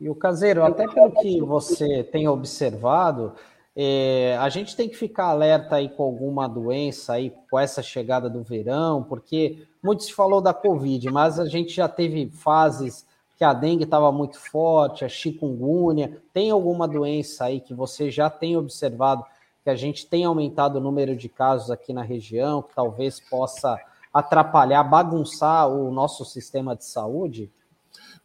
E 0.00 0.10
o 0.10 0.14
caseiro, 0.14 0.62
até 0.64 0.86
pelo 0.86 1.12
que 1.12 1.40
você 1.40 2.02
tem 2.02 2.28
observado, 2.28 3.32
é, 3.76 4.36
a 4.38 4.48
gente 4.48 4.76
tem 4.76 4.88
que 4.88 4.96
ficar 4.96 5.26
alerta 5.26 5.76
aí 5.76 5.88
com 5.88 6.02
alguma 6.02 6.46
doença 6.46 7.14
aí 7.14 7.32
com 7.50 7.58
essa 7.58 7.82
chegada 7.82 8.28
do 8.28 8.42
verão, 8.42 9.02
porque 9.02 9.66
muito 9.82 10.04
se 10.04 10.12
falou 10.12 10.40
da 10.40 10.52
Covid, 10.52 11.10
mas 11.10 11.40
a 11.40 11.46
gente 11.46 11.72
já 11.72 11.88
teve 11.88 12.28
fases 12.30 13.06
que 13.36 13.44
a 13.44 13.52
dengue 13.52 13.84
estava 13.84 14.12
muito 14.12 14.38
forte, 14.38 15.04
a 15.04 15.08
chikungunya. 15.08 16.18
Tem 16.32 16.50
alguma 16.50 16.86
doença 16.86 17.46
aí 17.46 17.60
que 17.60 17.74
você 17.74 18.10
já 18.10 18.30
tem 18.30 18.56
observado 18.56 19.24
que 19.64 19.70
a 19.70 19.74
gente 19.74 20.06
tem 20.06 20.26
aumentado 20.26 20.76
o 20.76 20.80
número 20.80 21.16
de 21.16 21.26
casos 21.26 21.70
aqui 21.70 21.94
na 21.94 22.02
região, 22.02 22.60
que 22.60 22.74
talvez 22.74 23.18
possa 23.18 23.80
atrapalhar, 24.12 24.84
bagunçar 24.84 25.66
o 25.68 25.90
nosso 25.90 26.22
sistema 26.22 26.76
de 26.76 26.84
saúde? 26.84 27.50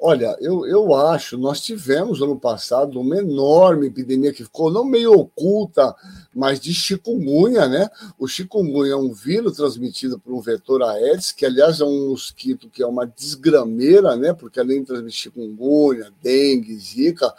Olha, 0.02 0.38
eu, 0.40 0.66
eu 0.66 0.94
acho, 0.94 1.38
nós 1.38 1.62
tivemos 1.62 2.22
ano 2.22 2.40
passado 2.40 3.00
uma 3.00 3.18
enorme 3.18 3.88
epidemia 3.88 4.32
que 4.32 4.44
ficou 4.44 4.72
não 4.72 4.86
meio 4.86 5.12
oculta, 5.12 5.94
mas 6.34 6.60
de 6.60 6.74
chikungunya, 6.74 7.68
né? 7.68 7.90
O 8.18 8.26
chikungunya 8.26 8.94
é 8.94 8.96
um 8.96 9.12
vírus 9.12 9.58
transmitido 9.58 10.18
por 10.18 10.34
um 10.34 10.40
vetor 10.40 10.84
Aedes, 10.84 11.34
que 11.34 11.46
aliás 11.46 11.82
é 11.82 11.86
um 11.86 12.10
mosquito 12.10 12.70
que 12.70 12.82
é 12.82 12.88
uma 12.88 13.06
desgrameira, 13.06 14.16
né? 14.16 14.34
Porque 14.34 14.60
além 14.60 14.82
de 14.82 14.88
transmitir 14.88 15.20
chikungunya, 15.20 16.14
dengue, 16.22 16.78
zika, 16.78 17.34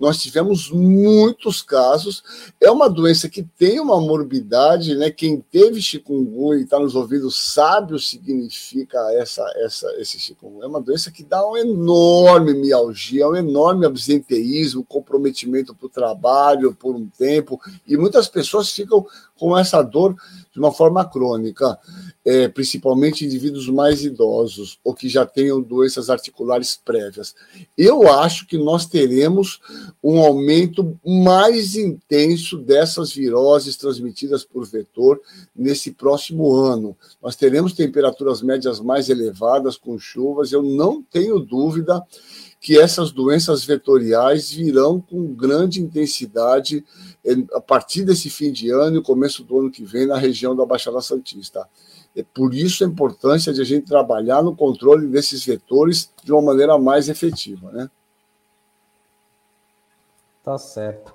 nós 0.00 0.18
tivemos 0.18 0.70
muitos 0.70 1.60
casos. 1.60 2.24
É 2.58 2.70
uma 2.70 2.88
doença 2.88 3.28
que 3.28 3.42
tem 3.42 3.78
uma 3.78 4.00
morbidade, 4.00 4.94
né? 4.94 5.10
Quem 5.10 5.38
teve 5.38 5.82
chikungunya 5.82 6.60
e 6.60 6.64
está 6.64 6.78
nos 6.78 6.94
ouvindo 6.94 7.30
sabe 7.30 7.92
o 7.92 7.96
que 7.96 8.04
significa 8.06 8.98
essa, 9.12 9.44
essa, 9.56 9.86
esse 9.98 10.18
chikungunya. 10.18 10.64
É 10.64 10.68
uma 10.68 10.80
doença 10.80 11.10
que 11.10 11.22
dá 11.22 11.46
uma 11.46 11.60
enorme 11.60 12.54
mialgia, 12.54 13.28
um 13.28 13.36
enorme 13.36 13.84
absenteísmo, 13.84 14.82
comprometimento 14.84 15.74
para 15.74 15.86
o 15.86 15.90
trabalho 15.90 16.74
por 16.74 16.96
um 16.96 17.06
tempo, 17.06 17.60
e 17.86 17.94
muitas 17.96 18.26
pessoas 18.26 18.70
ficam 18.70 19.06
com 19.40 19.56
essa 19.56 19.80
dor 19.80 20.14
de 20.52 20.58
uma 20.58 20.70
forma 20.70 21.02
crônica, 21.02 21.78
é, 22.22 22.46
principalmente 22.46 23.24
indivíduos 23.24 23.68
mais 23.68 24.04
idosos 24.04 24.78
ou 24.84 24.92
que 24.92 25.08
já 25.08 25.24
tenham 25.24 25.62
doenças 25.62 26.10
articulares 26.10 26.78
prévias. 26.84 27.34
Eu 27.78 28.12
acho 28.12 28.46
que 28.46 28.58
nós 28.58 28.84
teremos 28.84 29.60
um 30.04 30.20
aumento 30.20 30.98
mais 31.06 31.74
intenso 31.74 32.58
dessas 32.58 33.12
viroses 33.12 33.76
transmitidas 33.76 34.44
por 34.44 34.66
vetor 34.66 35.18
nesse 35.56 35.92
próximo 35.92 36.54
ano. 36.54 36.94
Nós 37.22 37.34
teremos 37.34 37.72
temperaturas 37.72 38.42
médias 38.42 38.78
mais 38.78 39.08
elevadas 39.08 39.78
com 39.78 39.98
chuvas, 39.98 40.52
eu 40.52 40.62
não 40.62 41.02
tenho 41.02 41.38
dúvida 41.38 42.04
que 42.60 42.78
essas 42.78 43.10
doenças 43.10 43.64
vetoriais 43.64 44.52
virão 44.52 45.00
com 45.00 45.32
grande 45.32 45.80
intensidade 45.80 46.84
eh, 47.24 47.36
a 47.54 47.60
partir 47.60 48.04
desse 48.04 48.28
fim 48.28 48.52
de 48.52 48.70
ano 48.70 48.98
e 48.98 49.02
começo 49.02 49.42
do 49.42 49.58
ano 49.58 49.70
que 49.70 49.82
vem 49.82 50.06
na 50.06 50.18
região 50.18 50.54
da 50.54 50.66
Baixada 50.66 51.00
Santista. 51.00 51.66
É 52.14 52.22
por 52.22 52.52
isso 52.52 52.84
a 52.84 52.86
importância 52.86 53.50
de 53.50 53.62
a 53.62 53.64
gente 53.64 53.86
trabalhar 53.86 54.42
no 54.42 54.54
controle 54.54 55.06
desses 55.06 55.42
vetores 55.42 56.12
de 56.22 56.32
uma 56.32 56.42
maneira 56.42 56.76
mais 56.78 57.08
efetiva, 57.08 57.72
né? 57.72 57.90
Tá 60.44 60.58
certo. 60.58 61.14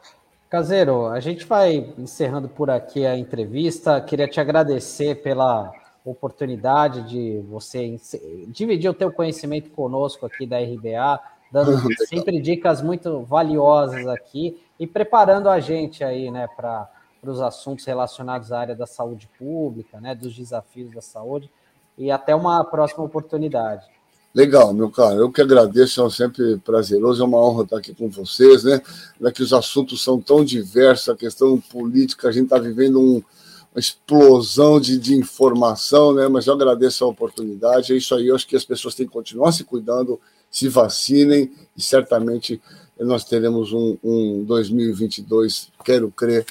Caseiro, 0.50 1.08
a 1.08 1.20
gente 1.20 1.46
vai 1.46 1.94
encerrando 1.98 2.50
por 2.50 2.72
aqui 2.72 3.06
a 3.06 3.16
entrevista. 3.18 4.02
Queria 4.02 4.28
te 4.28 4.40
agradecer 4.40 5.22
pela 5.22 5.72
oportunidade 6.04 7.08
de 7.10 7.40
você 7.50 8.00
dividir 8.48 8.90
o 8.90 8.94
teu 8.94 9.12
conhecimento 9.12 9.70
conosco 9.72 10.26
aqui 10.26 10.46
da 10.46 10.60
RBA 10.60 11.35
dando 11.56 11.80
sempre 12.10 12.42
dicas 12.42 12.82
muito 12.82 13.22
valiosas 13.22 14.06
aqui 14.08 14.60
e 14.78 14.86
preparando 14.86 15.48
a 15.48 15.62
gente 15.62 16.04
aí, 16.04 16.30
né, 16.30 16.50
para 16.54 16.90
os 17.24 17.40
assuntos 17.40 17.86
relacionados 17.86 18.52
à 18.52 18.60
área 18.60 18.76
da 18.76 18.86
saúde 18.86 19.30
pública, 19.40 20.02
né, 20.02 20.14
dos 20.14 20.36
desafios 20.36 20.94
da 20.94 21.02
saúde 21.02 21.50
e 21.98 22.12
até 22.12 22.36
uma 22.36 22.62
próxima 22.66 23.06
oportunidade. 23.06 23.86
Legal, 24.34 24.74
meu 24.74 24.92
caro. 24.92 25.16
Eu 25.16 25.32
que 25.32 25.42
agradeço, 25.42 26.06
é 26.06 26.10
sempre 26.10 26.58
prazeroso, 26.58 27.24
é 27.24 27.26
uma 27.26 27.40
honra 27.40 27.64
estar 27.64 27.78
aqui 27.78 27.96
com 27.96 28.10
vocês, 28.10 28.66
né? 28.66 28.82
Já 29.22 29.32
que 29.32 29.42
os 29.42 29.54
assuntos 29.54 30.04
são 30.04 30.20
tão 30.20 30.44
diversos, 30.44 31.08
a 31.08 31.16
questão 31.16 31.58
política, 31.58 32.28
a 32.28 32.32
gente 32.34 32.44
está 32.44 32.60
vivendo 32.60 33.00
um, 33.00 33.24
uma 33.74 33.80
explosão 33.80 34.78
de, 34.78 35.00
de 35.00 35.16
informação, 35.16 36.14
né? 36.14 36.28
Mas 36.28 36.48
eu 36.48 36.54
agradeço 36.54 37.06
a 37.06 37.08
oportunidade. 37.08 37.94
É 37.94 37.96
isso 37.96 38.14
aí, 38.14 38.28
eu 38.28 38.36
acho 38.36 38.46
que 38.46 38.58
as 38.58 38.66
pessoas 38.66 38.94
têm 38.94 39.08
que 39.08 39.14
continuar 39.14 39.54
se 39.54 39.64
cuidando 39.64 40.20
se 40.56 40.70
vacinem 40.70 41.52
e 41.76 41.82
certamente 41.82 42.62
nós 42.98 43.26
teremos 43.26 43.74
um, 43.74 43.98
um 44.02 44.46
2022, 44.46 45.70
quero 45.84 46.10
crer, 46.10 46.46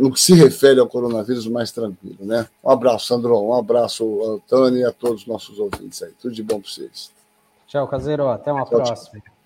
no 0.00 0.12
que 0.12 0.20
se 0.20 0.34
refere 0.34 0.80
ao 0.80 0.88
coronavírus, 0.88 1.46
mais 1.46 1.70
tranquilo. 1.70 2.18
Né? 2.18 2.48
Um 2.64 2.70
abraço, 2.70 3.06
Sandro, 3.06 3.40
um 3.40 3.54
abraço, 3.54 4.42
Tânia 4.48 4.80
e 4.80 4.84
a 4.84 4.90
todos 4.90 5.22
os 5.22 5.26
nossos 5.28 5.56
ouvintes 5.60 6.02
aí. 6.02 6.10
Tudo 6.20 6.34
de 6.34 6.42
bom 6.42 6.60
para 6.60 6.68
vocês. 6.68 7.12
Tchau, 7.68 7.86
Caseiro. 7.86 8.26
Até 8.26 8.52
uma 8.52 8.64
tchau, 8.64 8.82
próxima. 8.82 9.20
Tchau. 9.20 9.37